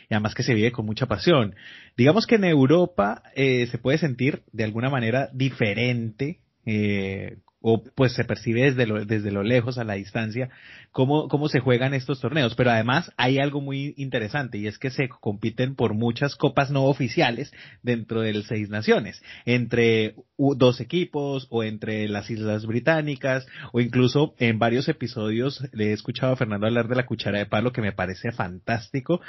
[0.09, 1.57] y además que se vive con mucha pasión.
[1.97, 8.13] Digamos que en Europa eh, se puede sentir de alguna manera diferente eh, o pues
[8.13, 10.49] se percibe desde lo, desde lo lejos a la distancia
[10.93, 12.55] cómo, cómo se juegan estos torneos.
[12.55, 16.85] Pero además hay algo muy interesante y es que se compiten por muchas copas no
[16.85, 17.53] oficiales
[17.83, 24.59] dentro del Seis Naciones, entre dos equipos o entre las Islas Británicas o incluso en
[24.59, 27.93] varios episodios le he escuchado a Fernando hablar de la cuchara de palo que me
[27.93, 29.21] parece fantástico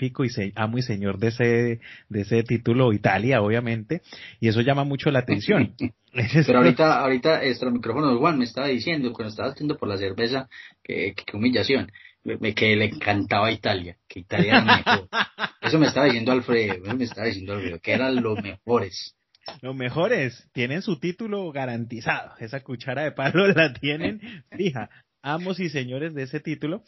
[0.00, 4.00] y se, amo y señor de ese, de ese título Italia, obviamente,
[4.40, 5.74] y eso llama mucho la atención.
[6.46, 10.48] Pero ahorita, ahorita, este, micrófono Juan me estaba diciendo, cuando estaba haciendo por la cerveza,
[10.82, 11.92] que, que, humillación,
[12.24, 15.08] me, que le encantaba Italia, que Italia era mejor.
[15.60, 19.14] Eso me estaba diciendo Alfredo, eso me estaba diciendo Alfredo, que eran los mejores.
[19.60, 22.32] Los mejores tienen su título garantizado.
[22.38, 24.20] Esa cuchara de palo la tienen
[24.50, 24.90] fija
[25.22, 26.82] amos y señores de ese título.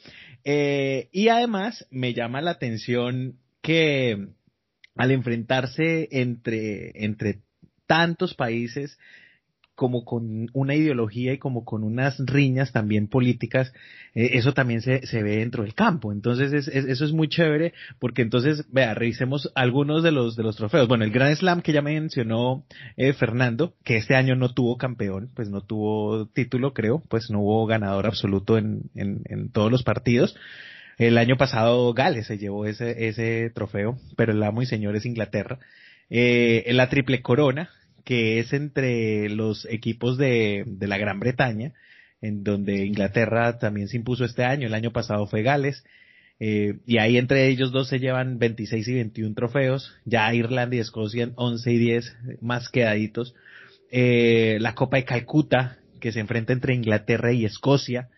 [0.45, 4.28] Eh, y además me llama la atención que
[4.97, 7.41] al enfrentarse entre, entre
[7.87, 8.99] tantos países,
[9.75, 13.72] como con una ideología y como con unas riñas también políticas,
[14.14, 16.12] eh, eso también se, se, ve dentro del campo.
[16.12, 20.57] Entonces es, eso es muy chévere porque entonces, vea, revisemos algunos de los, de los
[20.57, 20.89] trofeos.
[20.89, 22.64] Bueno, el Grand Slam que ya mencionó
[22.97, 27.41] eh, Fernando, que este año no tuvo campeón, pues no tuvo título creo, pues no
[27.41, 30.37] hubo ganador absoluto en, en, en todos los partidos.
[30.99, 35.07] El año pasado Gales se llevó ese, ese trofeo, pero el amo y señor es
[35.07, 35.59] Inglaterra.
[36.11, 37.70] Eh, la triple corona,
[38.05, 41.72] que es entre los equipos de, de la Gran Bretaña,
[42.20, 45.84] en donde Inglaterra también se impuso este año, el año pasado fue Gales,
[46.40, 50.80] eh, y ahí entre ellos dos se llevan 26 y 21 trofeos, ya Irlanda y
[50.80, 53.34] Escocia 11 y 10 más quedaditos.
[53.90, 58.09] Eh, la Copa de Calcuta, que se enfrenta entre Inglaterra y Escocia.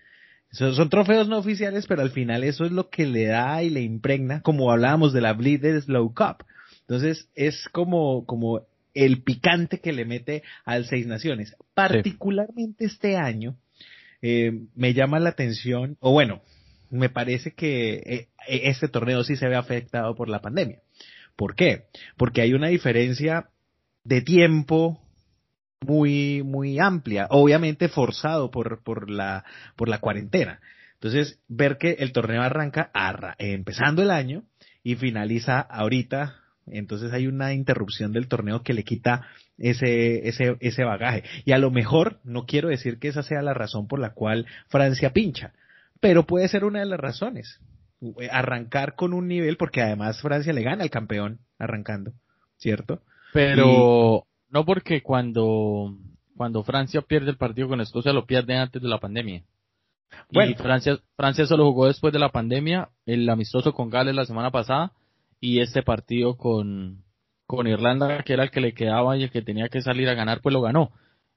[0.51, 3.68] Son, son, trofeos no oficiales, pero al final eso es lo que le da y
[3.68, 6.47] le impregna, como hablábamos de la Bleeded Slow Cup.
[6.80, 8.62] Entonces es como, como
[8.97, 11.55] el picante que le mete al Seis Naciones.
[11.74, 13.57] Particularmente este año,
[14.22, 16.40] eh, me llama la atención, o bueno,
[16.90, 20.80] me parece que eh, este torneo sí se ve afectado por la pandemia.
[21.36, 21.84] ¿Por qué?
[22.16, 23.51] Porque hay una diferencia
[24.03, 25.03] de tiempo
[25.80, 29.44] muy, muy amplia, obviamente forzado por, por la,
[29.76, 30.61] por la cuarentena.
[30.94, 32.90] Entonces, ver que el torneo arranca
[33.38, 34.44] empezando el año
[34.82, 39.27] y finaliza ahorita entonces hay una interrupción del torneo que le quita
[39.59, 41.25] ese, ese, ese bagaje.
[41.45, 44.47] Y a lo mejor, no quiero decir que esa sea la razón por la cual
[44.69, 45.53] Francia pincha,
[46.01, 47.61] pero puede ser una de las razones.
[48.31, 52.12] Arrancar con un nivel, porque además Francia le gana al campeón arrancando,
[52.59, 53.01] ¿cierto?
[53.33, 55.97] Pero no porque cuando,
[56.37, 59.43] cuando Francia pierde el partido con Escocia lo pierde antes de la pandemia.
[60.31, 60.51] Bueno.
[60.51, 64.51] Y Francia, Francia solo jugó después de la pandemia, el amistoso con Gales la semana
[64.51, 64.93] pasada,
[65.41, 67.05] y este partido con,
[67.47, 70.14] con Irlanda, que era el que le quedaba y el que tenía que salir a
[70.14, 70.93] ganar, pues lo ganó.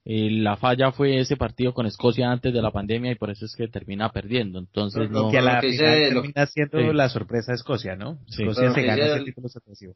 [0.06, 3.46] Eh, la falla fue ese partido con Escocia antes de la pandemia y por eso
[3.46, 4.58] es que termina perdiendo.
[4.58, 5.32] Entonces, lo, no.
[5.32, 8.20] Que a la final termina siendo la sorpresa de Escocia, ¿no?
[8.28, 9.94] Escocia se gana ese título sorpresivo.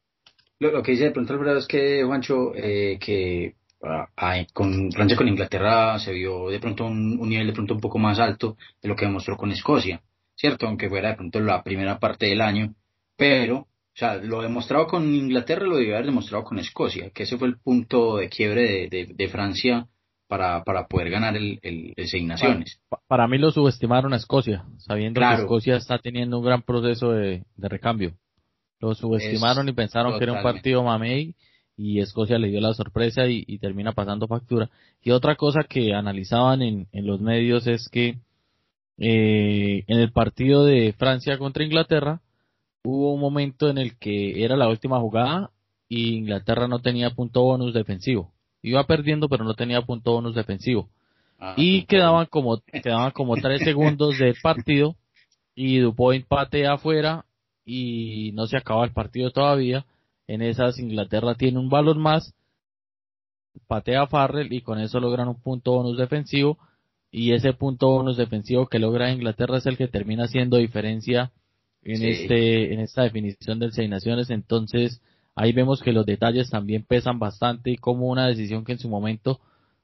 [0.59, 5.27] Lo, que dice de pronto el es que, Juancho, eh, que ah, con Francia con
[5.27, 8.89] Inglaterra se vio de pronto un, un, nivel de pronto un poco más alto de
[8.89, 10.01] lo que demostró con Escocia,
[10.35, 10.67] ¿cierto?
[10.67, 12.75] Aunque fuera de pronto la primera parte del año,
[13.17, 17.37] pero o sea, lo demostrado con Inglaterra lo debió haber demostrado con Escocia, que ese
[17.37, 19.87] fue el punto de quiebre de, de, Francia
[20.27, 22.81] para, para poder ganar el, el, Seis Naciones.
[23.07, 27.43] Para, mí lo subestimaron a Escocia, sabiendo que Escocia está teniendo un gran proceso de,
[27.55, 28.15] de recambio.
[28.79, 31.35] Lo subestimaron y pensaron que era un partido mamey
[31.77, 34.71] y Escocia le dio la sorpresa y, y, termina pasando factura.
[35.01, 38.17] Y otra cosa que analizaban en, en los medios es que
[38.97, 42.21] eh, en el partido de Francia contra Inglaterra,
[42.83, 45.51] hubo un momento en el que era la última jugada
[45.87, 48.31] y Inglaterra no tenía punto bonus defensivo.
[48.61, 50.89] Iba perdiendo, pero no tenía punto bonus defensivo.
[51.39, 54.95] Ah, y quedaban como, quedaban como tres segundos del partido
[55.55, 57.25] y Dupoint patea afuera
[57.65, 59.85] y no se acaba el partido todavía.
[60.27, 62.33] En esas Inglaterra tiene un balón más,
[63.67, 66.57] patea a Farrell y con eso logran un punto bonus defensivo
[67.11, 71.31] y ese punto bonus defensivo que logra Inglaterra es el que termina siendo diferencia
[71.85, 75.01] en este en esta definición del Seis Naciones entonces
[75.35, 78.89] ahí vemos que los detalles también pesan bastante y como una decisión que en su
[78.89, 79.39] momento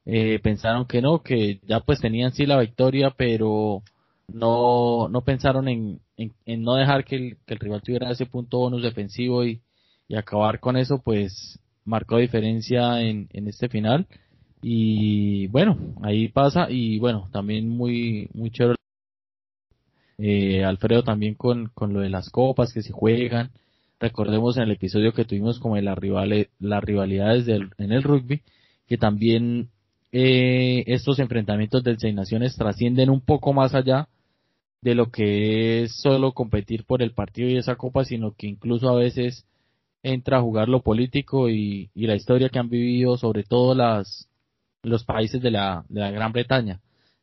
[0.06, 3.84] eh, pensaron que no que ya pues tenían sí la victoria pero
[4.28, 8.60] no no pensaron en, en, no dejar que el, que el, rival tuviera ese punto
[8.60, 9.62] bonus defensivo y,
[10.08, 14.08] y acabar con eso pues marcó diferencia en, en este final
[14.62, 18.76] y bueno, ahí pasa y bueno, también muy, muy chévere.
[20.22, 23.52] Eh, Alfredo también con, con lo de las copas que se juegan.
[24.00, 28.04] Recordemos en el episodio que tuvimos como de las, rivales, las rivalidades del, en el
[28.04, 28.42] rugby,
[28.86, 29.70] que también
[30.12, 34.10] eh, estos enfrentamientos del Seis Naciones trascienden un poco más allá
[34.82, 38.90] de lo que es solo competir por el partido y esa copa, sino que incluso
[38.90, 39.46] a veces
[40.04, 44.30] entra a jugar lo político y, y la historia que han vivido, sobre todo las,
[44.84, 46.80] los países de la, de la Gran Bretaña.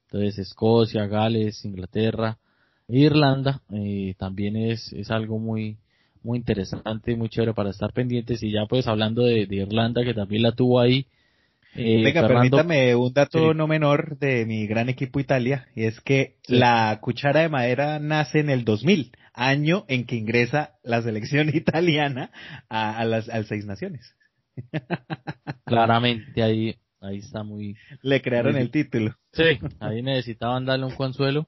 [0.07, 2.39] Entonces Escocia, Gales, Inglaterra,
[2.89, 5.77] Irlanda, eh, también es, es algo muy,
[6.23, 8.43] muy interesante, muy chévere para estar pendientes.
[8.43, 11.07] Y ya pues hablando de, de Irlanda, que también la tuvo ahí.
[11.75, 16.37] Eh, Venga, permítame un dato no menor de mi gran equipo Italia, y es que
[16.49, 22.31] la cuchara de madera nace en el 2000, año en que ingresa la selección italiana
[22.71, 24.15] a, a las al Seis Naciones.
[25.67, 27.77] Claramente ahí Ahí está muy...
[28.03, 29.15] Le crearon el título.
[29.33, 31.47] Sí, ahí necesitaban darle un consuelo.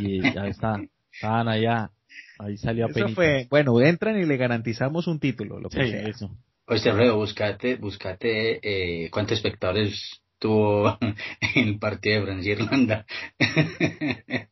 [0.00, 0.80] Y ya está.
[1.12, 1.90] Estaban allá.
[2.38, 5.92] Ahí salió a Eso fue, bueno, entran y le garantizamos un título, lo que sí,
[5.94, 6.30] eso.
[6.66, 10.98] Oye, Alfredo, buscate, buscate eh, cuántos espectadores tuvo
[11.54, 13.06] el partido de Francia Irlanda.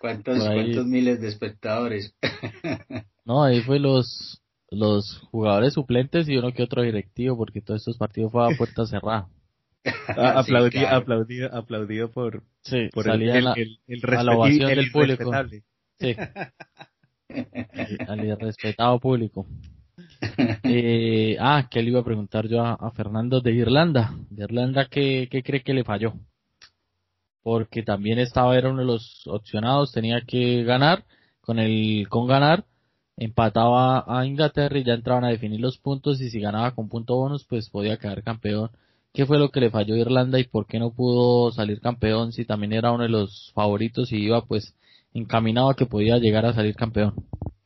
[0.00, 2.14] ¿Cuántos, ¿Cuántos miles de espectadores?
[3.24, 7.96] no, ahí fue los los jugadores suplentes y uno que otro directivo, porque todos estos
[7.96, 9.28] partidos fue a puerta cerrada.
[10.08, 12.42] Ah, aplaudido, aplaudido, aplaudido por,
[12.92, 15.32] por el, el, el, la ovación del público.
[15.98, 16.16] Sí.
[18.08, 19.46] al respetado público.
[20.64, 24.14] Eh, ah, ¿qué le iba a preguntar yo a, Fernando de Irlanda?
[24.30, 26.14] De Irlanda, ¿qué, ¿qué cree que le falló?
[27.42, 31.04] Porque también estaba, era uno de los opcionados, tenía que ganar,
[31.40, 32.64] con el, con ganar,
[33.16, 37.16] empataba a Inglaterra y ya entraban a definir los puntos y si ganaba con punto
[37.16, 38.70] bonus pues podía quedar campeón.
[39.12, 42.32] ¿Qué fue lo que le falló a Irlanda y por qué no pudo salir campeón
[42.32, 44.74] si también era uno de los favoritos y iba pues
[45.12, 47.14] encaminado a que podía llegar a salir campeón?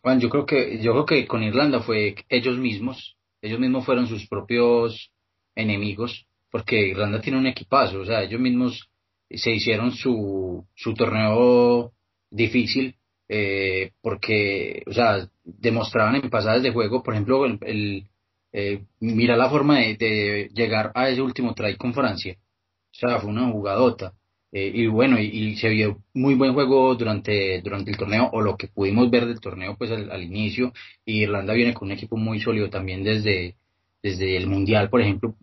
[0.02, 4.06] Bueno, yo creo que yo creo que con Irlanda fue ellos mismos, ellos mismos fueron
[4.06, 5.10] sus propios
[5.54, 8.88] enemigos porque Irlanda tiene un equipazo, o sea, ellos mismos
[9.30, 11.92] se hicieron su su torneo
[12.30, 12.96] difícil
[13.34, 18.06] eh, porque, o sea, demostraban en pasadas de juego, por ejemplo, el,
[18.52, 23.30] eh, mira la forma de, llegar a ese último try con Francia, o sea, fue
[23.30, 24.12] una jugadota.
[24.54, 28.56] Eh, y bueno, y, se vio muy buen juego durante, durante el torneo, o lo
[28.56, 30.72] que pudimos ver del torneo pues al, inicio,
[31.06, 33.56] y Irlanda viene con un equipo muy sólido también desde,
[34.02, 35.34] desde el Mundial, por ejemplo,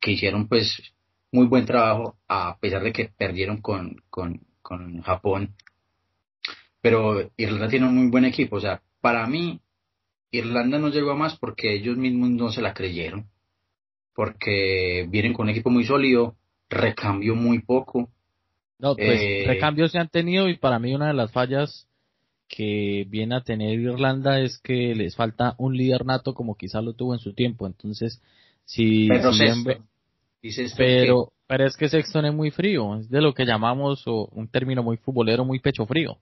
[0.00, 0.78] que hicieron pues
[1.30, 5.54] muy buen trabajo, a pesar de que perdieron con, con, con Japón
[6.84, 8.56] pero Irlanda tiene un muy buen equipo.
[8.56, 9.58] O sea, para mí,
[10.38, 13.26] Irlanda no llegó a más porque ellos mismos no se la creyeron.
[14.14, 16.36] Porque vienen con un equipo muy sólido,
[16.68, 18.10] recambio muy poco.
[18.78, 21.88] No, pues eh, recambios se han tenido y para mí una de las fallas
[22.48, 26.92] que viene a tener Irlanda es que les falta un líder nato como quizá lo
[26.92, 27.66] tuvo en su tiempo.
[27.66, 28.22] Entonces,
[28.64, 29.08] si...
[29.08, 29.30] Pero,
[30.76, 34.48] pero, pero es que Sexton es muy frío, es de lo que llamamos o un
[34.48, 36.18] término muy futbolero, muy pecho frío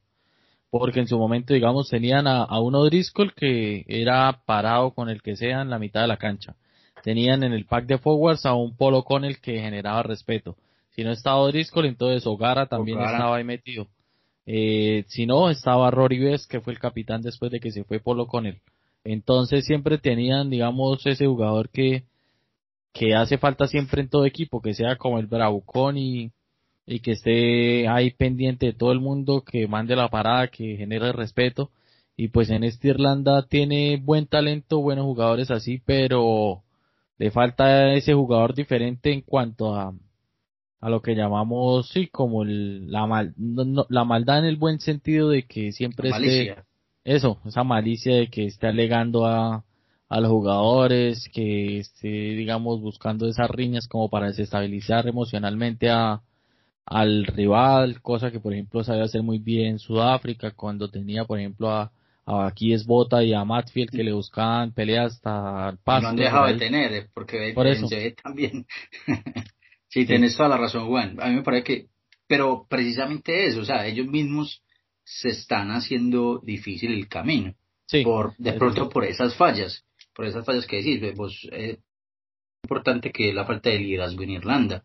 [0.72, 5.20] porque en su momento, digamos, tenían a, a uno Driscoll que era parado con el
[5.20, 6.56] que sea en la mitad de la cancha.
[7.02, 10.56] Tenían en el pack de forwards a un Polo con el que generaba respeto.
[10.96, 13.86] Si no estaba Driscoll, entonces Ogara también estaba ahí metido.
[14.46, 18.00] Eh, si no, estaba Rory Best, que fue el capitán después de que se fue
[18.00, 18.58] Polo con él.
[19.04, 22.04] Entonces siempre tenían, digamos, ese jugador que,
[22.94, 26.30] que hace falta siempre en todo equipo, que sea como el Bravucón y,
[26.86, 31.12] y que esté ahí pendiente de todo el mundo, que mande la parada, que genere
[31.12, 31.70] respeto.
[32.16, 36.62] Y pues en esta Irlanda tiene buen talento, buenos jugadores así, pero
[37.18, 39.94] le falta ese jugador diferente en cuanto a,
[40.80, 43.34] a lo que llamamos, sí, como la, mal,
[43.88, 46.56] la maldad en el buen sentido de que siempre esté,
[47.04, 49.64] eso, esa malicia de que esté alegando a,
[50.08, 56.20] a los jugadores, que esté, digamos, buscando esas riñas como para desestabilizar emocionalmente a,
[56.84, 61.70] al rival, cosa que por ejemplo sabía hacer muy bien Sudáfrica cuando tenía por ejemplo
[61.70, 61.92] a,
[62.26, 66.02] a aquí es Bota y a Matfield que le buscaban peleas hasta el paso.
[66.02, 67.88] No han dejado de tener, porque por eso.
[68.22, 68.66] también.
[69.88, 71.18] Sí, tienes toda la razón, Juan.
[71.20, 71.86] A mí me parece que,
[72.26, 74.62] pero precisamente eso, o sea, ellos mismos
[75.04, 77.54] se están haciendo difícil el camino.
[77.84, 81.80] Sí, por, de pronto por esas fallas, por esas fallas que decís, vos, eh,
[82.62, 84.82] importante que la falta de liderazgo en Irlanda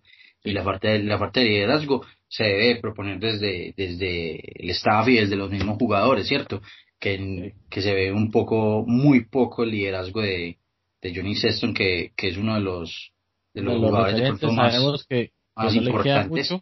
[0.47, 5.07] y la falta de, la falta de liderazgo se debe proponer desde, desde el staff
[5.07, 6.61] y desde los mismos jugadores, ¿cierto?
[6.99, 10.57] Que, que se ve un poco, muy poco el liderazgo de,
[11.01, 13.11] de Johnny Sexton, que, que es uno de los,
[13.53, 16.53] de los, jugadores de más, que, más importantes.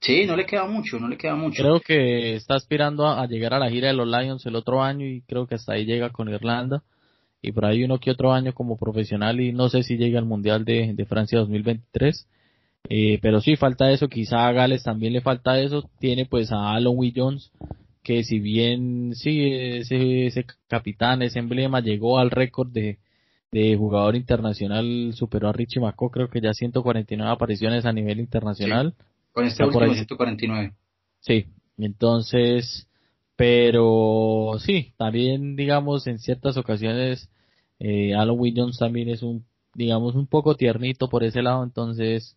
[0.00, 1.62] Sí, no le queda mucho, no le queda mucho.
[1.62, 5.06] Creo que está aspirando a, llegar a la gira de los Lions el otro año
[5.06, 6.82] y creo que hasta ahí llega con Irlanda.
[7.40, 10.24] Y por ahí uno que otro año como profesional y no sé si llega al
[10.24, 12.26] Mundial de, de Francia 2023.
[12.88, 15.88] Eh, pero sí falta eso, quizá a Gales también le falta eso.
[15.98, 17.50] Tiene pues a Alon Jones,
[18.02, 22.98] que si bien sí, ese, ese capitán, ese emblema llegó al récord de,
[23.50, 28.94] de jugador internacional, superó a Richie Maco, creo que ya 149 apariciones a nivel internacional.
[29.32, 30.74] Con este último 149.
[31.20, 31.46] Sí,
[31.78, 32.88] entonces,
[33.36, 37.30] pero sí, también digamos en ciertas ocasiones
[37.78, 42.36] eh, Alan Williams también es un, digamos, un poco tiernito por ese lado, entonces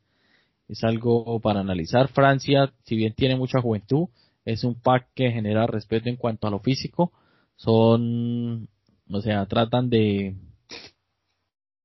[0.68, 2.10] es algo para analizar.
[2.10, 4.08] Francia, si bien tiene mucha juventud,
[4.46, 7.12] es un pack que genera respeto en cuanto a lo físico.
[7.56, 8.68] Son,
[9.10, 10.36] o sea, tratan de,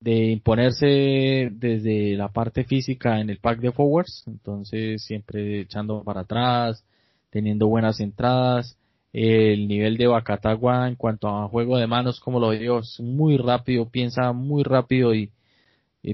[0.01, 6.23] de imponerse desde la parte física en el pack de forwards, entonces siempre echando para
[6.23, 6.85] atrás,
[7.31, 8.77] teniendo buenas entradas,
[9.13, 13.37] el nivel de Bacatagua en cuanto a juego de manos, como lo digo, es muy
[13.37, 15.31] rápido, piensa muy rápido y,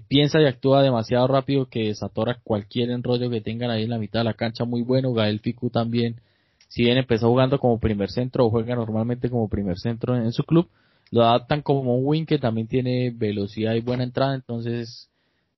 [0.06, 4.20] piensa y actúa demasiado rápido que desatora cualquier enrollo que tengan ahí en la mitad
[4.20, 6.20] de la cancha, muy bueno, Gael Ficu también,
[6.68, 10.44] si bien empezó jugando como primer centro o juega normalmente como primer centro en su
[10.44, 10.68] club,
[11.10, 15.08] lo adaptan como un wing que también tiene velocidad y buena entrada, entonces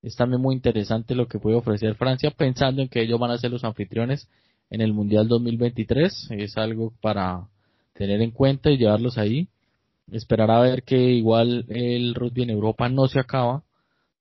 [0.03, 3.39] es también muy interesante lo que puede ofrecer Francia pensando en que ellos van a
[3.39, 4.28] ser los anfitriones
[4.70, 7.49] en el Mundial 2023, es algo para
[7.95, 9.49] tener en cuenta y llevarlos ahí.
[10.12, 13.62] Esperar a ver que igual el rugby en Europa no se acaba,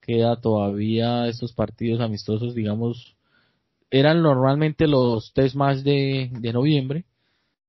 [0.10, 3.16] queda todavía estos partidos amistosos, digamos,
[3.92, 7.06] eran normalmente los test más de, de noviembre,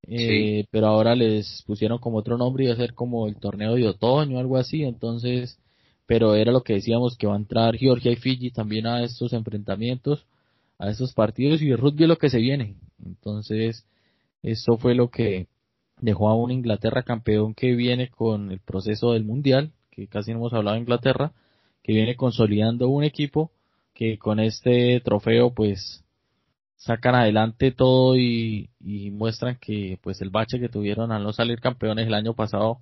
[0.07, 3.74] eh, pero ahora les pusieron como otro nombre y va a ser como el torneo
[3.74, 5.59] de otoño algo así, entonces,
[6.07, 9.34] pero era lo que decíamos que va a entrar Georgia y Fiji también a estos
[9.34, 10.24] enfrentamientos,
[10.78, 13.84] a estos partidos y el rugby es lo que se viene, entonces
[14.43, 15.47] eso fue lo que
[16.01, 20.38] dejó a un Inglaterra campeón que viene con el proceso del mundial, que casi no
[20.38, 21.34] hemos hablado de Inglaterra,
[21.83, 23.51] que viene consolidando un equipo
[23.95, 26.05] que con este trofeo pues
[26.76, 28.70] sacan adelante todo y,
[29.12, 32.78] muestran que pues el bache que tuvieron al no salir campeones el año pasado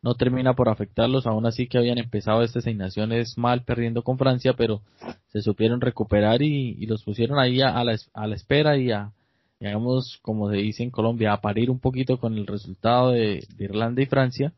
[0.00, 4.54] no termina por afectarlos, aún así que habían empezado estas asignaciones mal perdiendo con Francia,
[4.54, 4.80] pero
[5.28, 9.12] se supieron recuperar y, los pusieron ahí a, la, a, la, espera y a,
[9.60, 14.02] digamos, como se dice en Colombia, a parir un poquito con el resultado de, Irlanda
[14.02, 14.52] y Francia.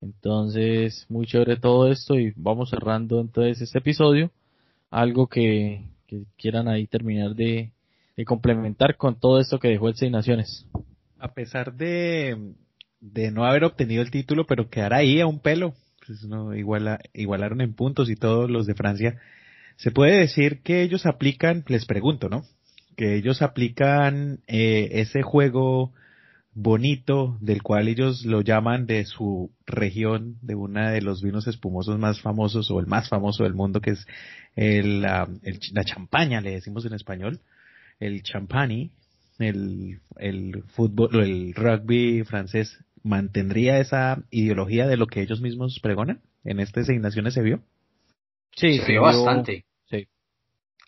[0.00, 4.30] Entonces, muy chévere todo esto y vamos cerrando entonces este episodio.
[4.90, 5.84] Algo que
[6.36, 7.72] quieran ahí terminar de,
[8.24, 10.66] complementar con todo esto que dejó el Seis Naciones.
[11.18, 12.54] A pesar de,
[13.00, 15.74] de no haber obtenido el título, pero quedar ahí a un pelo,
[16.06, 19.20] pues no, iguala, igualaron en puntos y todos los de Francia.
[19.76, 22.44] Se puede decir que ellos aplican, les pregunto, ¿no?
[22.96, 25.92] Que ellos aplican eh, ese juego
[26.56, 31.98] bonito del cual ellos lo llaman de su región, de una de los vinos espumosos
[31.98, 34.06] más famosos o el más famoso del mundo, que es
[34.56, 35.28] el, la
[35.84, 37.40] champaña, le decimos en español
[38.00, 38.90] el champagne,
[39.38, 46.22] el, el fútbol, el rugby francés, mantendría esa ideología de lo que ellos mismos pregonan?
[46.42, 47.60] ¿En estas asignaciones se vio?
[48.56, 49.66] Sí, se, vio bastante.
[49.90, 50.08] Sí.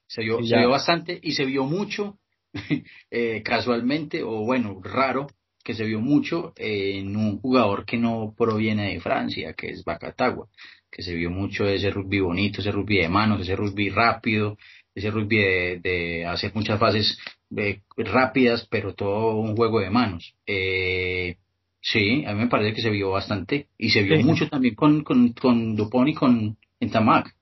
[0.06, 2.18] Se vio, se vio bastante y se vio mucho,
[3.10, 5.26] eh, casualmente, o bueno, raro,
[5.62, 10.48] que se vio mucho en un jugador que no proviene de Francia, que es Bacatagua,
[10.90, 14.56] que se vio mucho ese rugby bonito, ese rugby de manos, ese rugby rápido,
[14.94, 15.36] ese rugby
[15.80, 17.18] de, hacer muchas fases
[17.56, 20.34] eh, rápidas, pero todo un juego de manos.
[20.46, 21.36] Eh,
[21.80, 25.02] sí, a mí me parece que se vio bastante y se vio mucho también con,
[25.04, 27.34] con, con Dupont y con Entamac.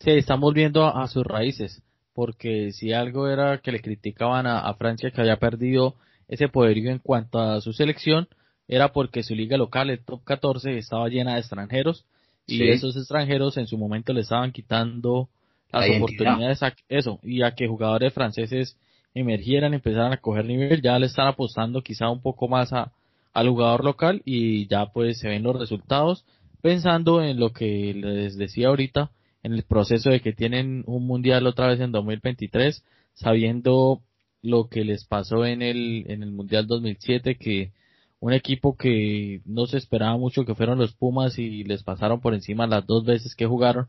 [0.00, 1.82] Sí, estamos viendo a, sus raíces,
[2.14, 5.96] porque si algo era que le criticaban a, Francia que había perdido
[6.30, 8.28] ese poderío en cuanto a su selección,
[8.68, 12.06] era porque su liga local, el top 14, estaba llena de extranjeros
[12.46, 15.28] y esos extranjeros en su momento le estaban quitando
[15.72, 18.76] las oportunidades a eso y a que jugadores franceses
[19.12, 22.92] emergieran, empezaran a coger nivel, ya le están apostando quizá un poco más a,
[23.32, 26.24] al jugador local y ya pues se ven los resultados
[26.62, 29.10] pensando en lo que les decía ahorita
[29.42, 34.00] en el proceso de que tienen un mundial otra vez en 2023, sabiendo
[34.42, 37.72] lo que les pasó en el, en el mundial 2007, que
[38.20, 42.34] un equipo que no se esperaba mucho que fueron los Pumas y les pasaron por
[42.34, 43.86] encima las dos veces que jugaron,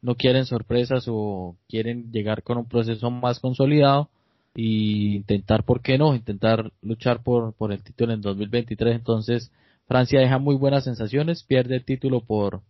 [0.00, 4.10] no quieren sorpresas o quieren llegar con un proceso más consolidado
[4.54, 6.14] y intentar, ¿por qué no?
[6.14, 8.96] Intentar luchar por, por el título en 2023.
[8.96, 9.50] Entonces,
[9.86, 12.62] Francia deja muy buenas sensaciones, pierde el título por,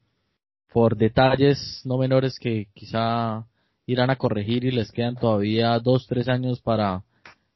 [0.72, 3.46] por detalles no menores que quizá
[3.86, 7.02] irán a corregir y les quedan todavía dos, tres años para,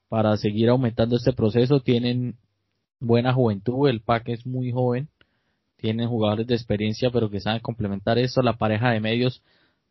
[0.09, 1.81] para seguir aumentando este proceso.
[1.81, 2.37] Tienen
[3.01, 5.09] buena juventud, el pack es muy joven,
[5.77, 8.43] tienen jugadores de experiencia pero que saben complementar eso.
[8.43, 9.43] La pareja de medios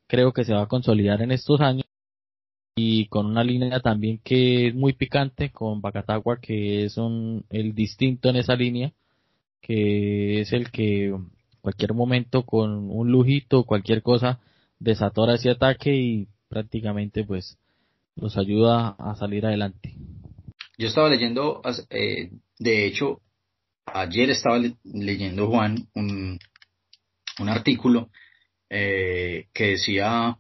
[0.08, 1.86] creo que se va a consolidar en estos años
[2.76, 7.74] y con una línea también que es muy picante con Bacatagua que es un, el
[7.74, 8.92] distinto en esa línea
[9.62, 11.16] que es el que
[11.62, 14.42] cualquier momento con un lujito cualquier cosa
[14.80, 17.58] desatora ese ataque y prácticamente pues
[18.16, 19.94] los ayuda a salir adelante.
[20.78, 23.22] Yo estaba leyendo, eh, de hecho,
[23.86, 26.40] ayer estaba leyendo Juan un,
[27.40, 28.10] un artículo
[28.70, 30.38] eh, que decía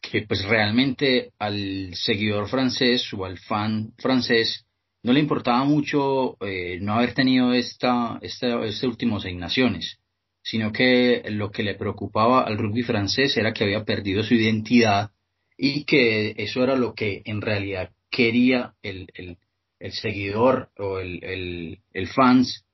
[0.00, 4.66] que pues realmente al seguidor francés o al fan francés
[5.02, 9.98] no le importaba mucho eh, no haber tenido esta, esta, este último seis naciones,
[10.42, 15.10] sino que lo que le preocupaba al rugby francés era que había perdido su identidad
[15.56, 19.38] y que eso era lo que en realidad quería el, el,
[19.78, 22.64] el seguidor o el, el, fans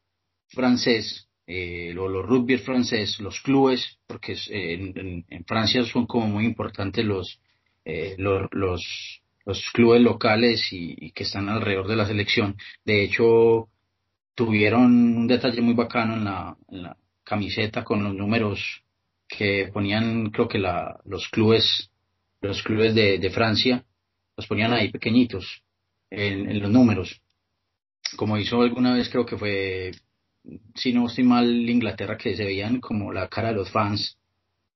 [0.49, 7.05] francés eh, los rugby francés, los clubes, porque en, en, Francia son como muy importantes
[7.05, 7.41] los,
[7.85, 12.57] eh, los, los, los, clubes locales y, que están alrededor de la selección.
[12.85, 13.69] De hecho,
[14.37, 14.85] tuvieron
[15.17, 18.85] un detalle muy bacano en la, en la camiseta con los números
[19.27, 21.91] que ponían, creo que la, los clubes,
[22.41, 23.85] los clubes de, Francia,
[24.37, 25.63] los ponían ahí pequeñitos
[26.11, 27.21] en, los números
[28.17, 29.93] como hizo alguna vez creo que fue
[30.75, 34.17] si no estoy mal, Inglaterra, que se veían como la cara de los fans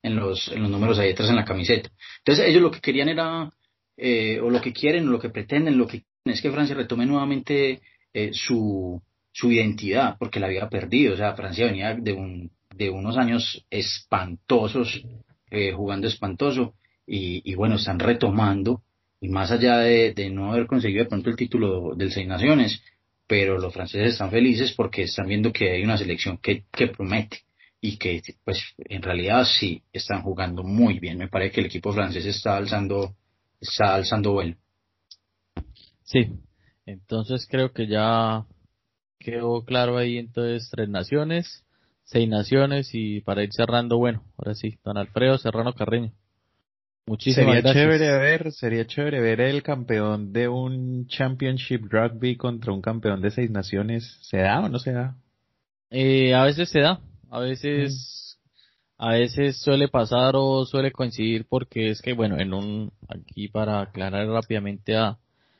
[0.02, 1.90] en los, en los números ahí detrás en la camiseta.
[2.18, 3.50] Entonces ellos lo que querían era,
[3.96, 7.06] eh, o lo que quieren, o lo que pretenden, lo que es que Francia retome
[7.06, 7.80] nuevamente
[8.12, 9.00] eh, su,
[9.32, 11.14] su identidad, porque la había perdido.
[11.14, 15.02] O sea, Francia venía de, un, de unos años espantosos,
[15.50, 16.74] eh, jugando espantoso,
[17.06, 18.82] y, y bueno, están retomando,
[19.20, 22.82] y más allá de, no haber conseguido de pronto el título del Seis Naciones,
[23.26, 27.38] pero los franceses están felices porque están viendo que hay una selección que, que promete
[27.80, 31.18] y que pues en realidad sí están jugando muy bien.
[31.18, 33.14] Me parece que el equipo francés está alzando,
[33.60, 34.56] está alzando vuelo.
[36.02, 36.28] Sí,
[36.84, 38.44] entonces creo que ya
[39.18, 41.64] quedó claro ahí entonces tres naciones,
[42.04, 46.12] seis naciones y para ir cerrando, bueno, ahora sí, don Alfredo Serrano Carreño.
[47.06, 52.80] Muchísimas sería chévere ver, sería chévere ver el campeón de un Championship Rugby contra un
[52.80, 54.18] campeón de seis naciones.
[54.22, 55.14] ¿Se da o no se da?
[55.90, 57.00] Eh, a veces se da,
[57.30, 58.38] a veces,
[58.96, 63.82] a veces suele pasar o suele coincidir porque es que bueno, en un, aquí para
[63.82, 65.18] aclarar rápidamente a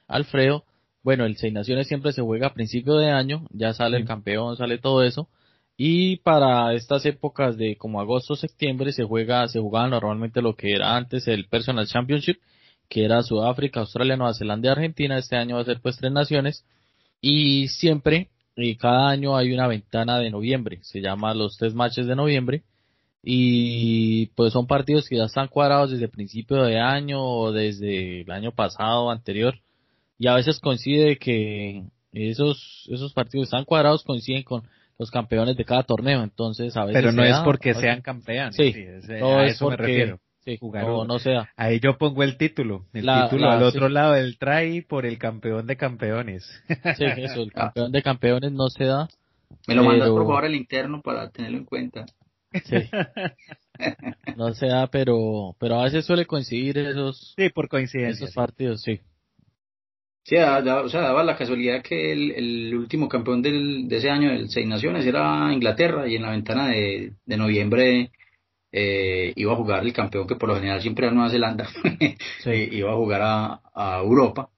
[0.09, 0.64] Alfredo,
[1.03, 4.57] bueno, el seis naciones siempre se juega a principio de año, ya sale el campeón,
[4.57, 5.28] sale todo eso,
[5.76, 10.72] y para estas épocas de como agosto, septiembre se juega, se jugaba normalmente lo que
[10.72, 12.38] era antes el Personal Championship,
[12.88, 15.18] que era Sudáfrica, Australia, Nueva Zelanda y Argentina.
[15.18, 16.64] Este año va a ser pues tres naciones.
[17.20, 22.06] Y siempre, y cada año hay una ventana de noviembre, se llama los tres matches
[22.06, 22.62] de noviembre.
[23.22, 28.30] Y pues son partidos que ya están cuadrados desde principio de año o desde el
[28.30, 29.58] año pasado, anterior.
[30.18, 34.62] Y a veces coincide que esos, esos partidos están cuadrados coinciden con
[34.99, 38.74] los campeones de cada torneo, entonces a veces Pero no es porque sean campeones, sí,
[39.11, 40.20] a eso me refiero.
[40.45, 41.49] Sí, no, no sea.
[41.57, 45.66] Ahí yo pongo el título, el título al otro lado del try por el campeón
[45.66, 46.44] de campeones.
[46.68, 49.09] Sí, eso, el campeón de campeones no se da.
[49.66, 52.05] Me lo mandas por favor el interno para tenerlo en cuenta.
[52.52, 52.77] Sí.
[54.36, 58.82] no se da, pero, pero a veces suele coincidir esos, sí, por coincidencia, esos partidos,
[58.82, 59.01] sí.
[60.24, 64.48] Sí, o sea, daba la casualidad que el, último campeón del, de ese año del
[64.48, 68.10] Seis Naciones era Inglaterra y en la ventana de, de noviembre
[68.72, 71.68] eh, iba a jugar el campeón que por lo general siempre era Nueva Zelanda,
[72.46, 74.51] eh, iba a jugar a, a Europa,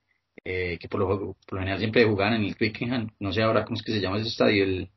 [0.44, 3.64] eh, que por lo, por lo, general siempre jugaban en el Twickenham, no sé ahora
[3.64, 4.90] cómo es que se llama ese estadio, el,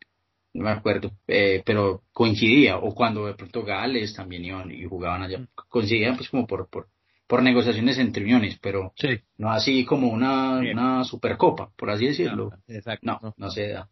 [0.53, 5.23] no me acuerdo, eh, pero coincidía, o cuando de pronto Gales también iban y jugaban
[5.23, 6.87] allá, coincidían pues como por, por,
[7.29, 8.91] por negociaciones entre uniones, pero
[9.37, 12.49] no así como una, una supercopa, por así decirlo.
[12.67, 13.05] exacto.
[13.05, 13.87] No, no, se da.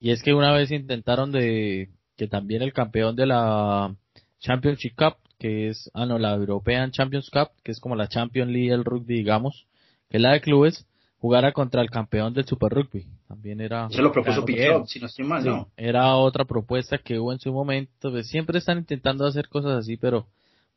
[0.00, 3.94] Y es que una vez intentaron de que también el campeón de la
[4.40, 8.50] Championship Cup, que es, ah no, la European Champions Cup, que es como la Champions
[8.50, 9.68] League del rugby, digamos,
[10.10, 10.84] que es la de clubes,
[11.18, 13.06] jugara contra el campeón del Super Rugby.
[13.28, 13.88] También era...
[13.90, 15.68] Se lo propuso Pixel, si no estoy mal, ¿no?
[15.76, 18.10] Era otra propuesta que hubo en su momento.
[18.10, 20.26] Pues, siempre están intentando hacer cosas así, pero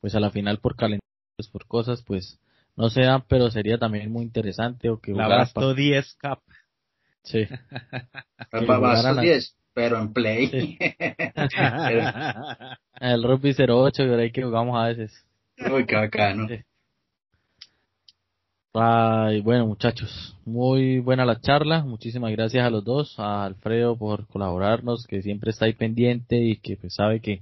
[0.02, 0.76] pues a la final por
[1.36, 2.40] calendarios, por cosas, pues
[2.76, 4.90] no se dan, pero sería también muy interesante.
[4.90, 6.40] O que la Basto 10 Cup.
[7.24, 7.48] Sí.
[8.52, 10.78] Basto 10, pero en play.
[13.00, 15.26] el Rugby 08, que ahí que jugamos a veces.
[15.72, 16.48] Uy, qué bacano.
[18.78, 24.28] Ay, bueno muchachos, muy buena la charla, muchísimas gracias a los dos, a Alfredo por
[24.28, 27.42] colaborarnos, que siempre está ahí pendiente y que pues sabe que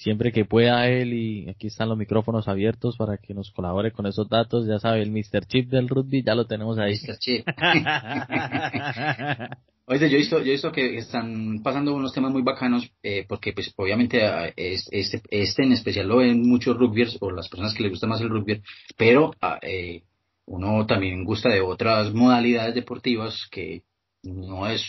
[0.00, 4.06] siempre que pueda él y aquí están los micrófonos abiertos para que nos colabore con
[4.06, 5.44] esos datos, ya sabe, el Mr.
[5.46, 6.94] Chip del rugby ya lo tenemos ahí.
[6.94, 7.18] Mr.
[7.18, 7.46] Chip.
[9.84, 13.26] Oye, yo he visto, yo he visto que están pasando unos temas muy bacanos, eh,
[13.28, 17.74] porque pues obviamente ah, este, este en especial lo ven muchos rugbyers o las personas
[17.74, 18.62] que les gusta más el rugby,
[18.96, 20.04] pero ah, eh,
[20.46, 23.82] uno también gusta de otras modalidades deportivas que
[24.22, 24.82] no es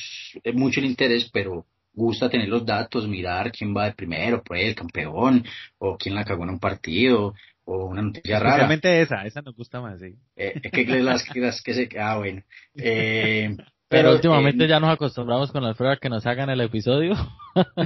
[0.53, 4.75] mucho el interés, pero gusta tener los datos, mirar quién va de primero, pues el
[4.75, 5.45] campeón,
[5.77, 7.33] o quién la cagó en un partido,
[7.65, 8.57] o una noticia rara.
[8.57, 10.15] Realmente esa, esa nos gusta más, sí.
[10.35, 11.89] Eh, que las, las que se...
[11.99, 12.43] Ah, bueno.
[12.75, 13.55] Eh,
[13.87, 17.15] pero, últimamente ya nos acostumbramos con las pruebas que nos hagan el episodio.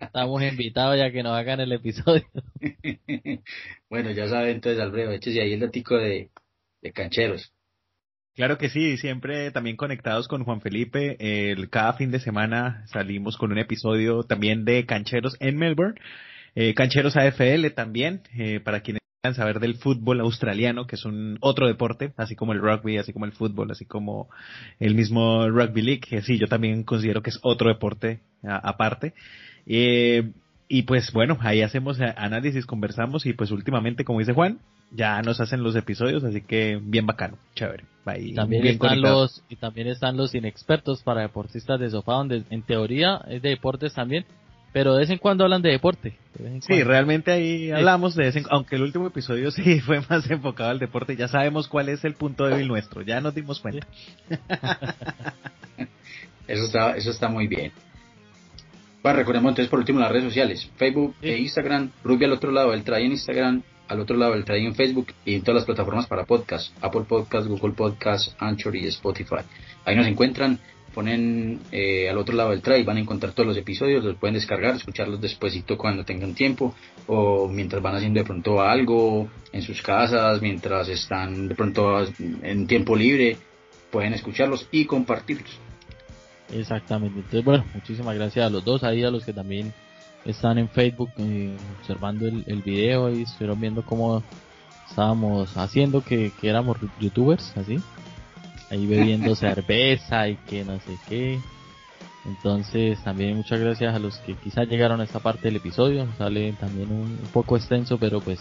[0.00, 2.26] Estamos invitados ya que nos hagan el episodio.
[3.88, 6.30] bueno, ya saben entonces, Alfredo, y ahí el datico de,
[6.82, 7.52] de cancheros.
[8.34, 11.16] Claro que sí, siempre también conectados con Juan Felipe.
[11.20, 16.00] El, cada fin de semana salimos con un episodio también de Cancheros en Melbourne.
[16.54, 21.36] Eh, Cancheros AFL también, eh, para quienes quieran saber del fútbol australiano, que es un
[21.42, 24.30] otro deporte, así como el rugby, así como el fútbol, así como
[24.80, 29.12] el mismo rugby league, que sí, yo también considero que es otro deporte aparte.
[29.66, 30.32] Eh,
[30.68, 34.58] y pues bueno, ahí hacemos análisis, conversamos y pues últimamente, como dice Juan,
[34.94, 37.84] ya nos hacen los episodios, así que bien bacano, chévere.
[38.34, 43.22] también están los y también están los inexpertos para deportistas de sofá, donde en teoría
[43.28, 44.26] es de deportes también,
[44.72, 46.16] pero de vez en cuando hablan de deporte.
[46.60, 50.70] sí, realmente ahí hablamos de vez en, aunque el último episodio sí fue más enfocado
[50.70, 53.86] al deporte, ya sabemos cuál es el punto débil nuestro, ya nos dimos cuenta.
[56.46, 57.72] eso está eso está muy bien.
[59.02, 62.72] Bueno, recordemos entonces por último las redes sociales, Facebook e Instagram, Rugby al otro lado,
[62.72, 65.64] el trae en Instagram, al otro lado el trae en Facebook y en todas las
[65.64, 69.42] plataformas para podcast, Apple Podcast, Google Podcast, Anchor y Spotify.
[69.84, 70.58] Ahí nos encuentran,
[70.94, 74.34] ponen eh, al otro lado del tray, van a encontrar todos los episodios, los pueden
[74.34, 76.74] descargar, escucharlos despuesito cuando tengan tiempo
[77.06, 82.06] o mientras van haciendo de pronto algo en sus casas, mientras están de pronto
[82.42, 83.36] en tiempo libre,
[83.90, 85.58] pueden escucharlos y compartirlos.
[86.52, 87.16] Exactamente.
[87.16, 89.72] Entonces, bueno, muchísimas gracias a los dos, ahí a los que también
[90.24, 94.22] están en Facebook eh, observando el, el, video y estuvieron viendo cómo
[94.88, 97.80] estábamos haciendo que, que éramos youtubers, así.
[98.70, 101.40] Ahí bebiendo cerveza y que no sé qué.
[102.24, 106.06] Entonces, también muchas gracias a los que quizás llegaron a esta parte del episodio.
[106.18, 108.38] Sale también un, poco extenso, pero pues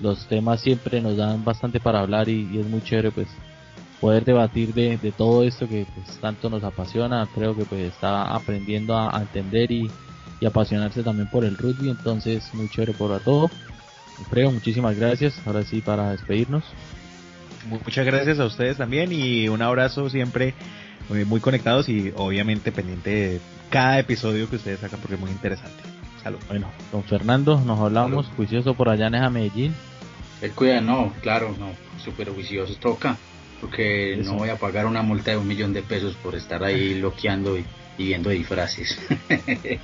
[0.00, 3.28] los temas siempre nos dan bastante para hablar y, y es muy chévere pues
[4.00, 7.28] poder debatir de, de todo esto que pues, tanto nos apasiona.
[7.34, 9.90] Creo que pues está aprendiendo a, entender y,
[10.40, 11.90] y, apasionarse también por el rugby.
[11.90, 13.50] Entonces, muy chévere por todo.
[14.18, 15.40] Alfredo, muchísimas gracias.
[15.46, 16.64] Ahora sí, para despedirnos.
[17.68, 20.54] Muchas gracias a ustedes también y un abrazo siempre
[21.08, 25.30] muy, muy conectados y obviamente pendiente de cada episodio que ustedes sacan porque es muy
[25.30, 25.82] interesante.
[26.22, 26.38] Salud.
[26.48, 29.74] Bueno, con Fernando nos hablamos, juicioso por allá en Medellín.
[30.40, 33.18] El cuida, no, claro, no, súper juicioso, toca
[33.60, 36.94] porque no voy a pagar una multa de un millón de pesos por estar ahí
[37.00, 37.64] loqueando y,
[37.96, 38.98] viendo disfraces.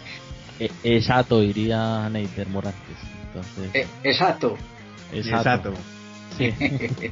[0.59, 2.97] E, exacto, diría Neiter Morantes.
[3.26, 4.56] Entonces, e, exacto.
[5.12, 5.72] Exacto.
[6.36, 6.52] Sí.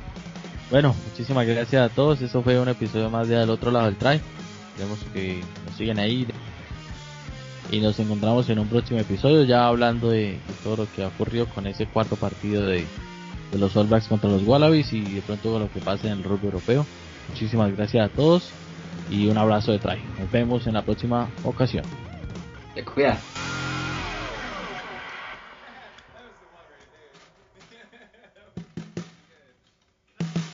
[0.71, 2.21] bueno, muchísimas gracias a todos.
[2.21, 4.21] Eso fue un episodio más de Al otro lado del try.
[4.71, 6.27] Esperemos que nos siguen ahí.
[7.71, 11.47] Y nos encontramos en un próximo episodio ya hablando de todo lo que ha ocurrido
[11.47, 12.85] con ese cuarto partido de,
[13.51, 16.15] de los All Blacks contra los Wallabies y de pronto con lo que pase en
[16.15, 16.85] el rugby europeo.
[17.31, 18.51] Muchísimas gracias a todos
[19.11, 20.03] y un abrazo de traje.
[20.19, 21.85] Nos vemos en la próxima ocasión.
[22.75, 23.13] Děkuji.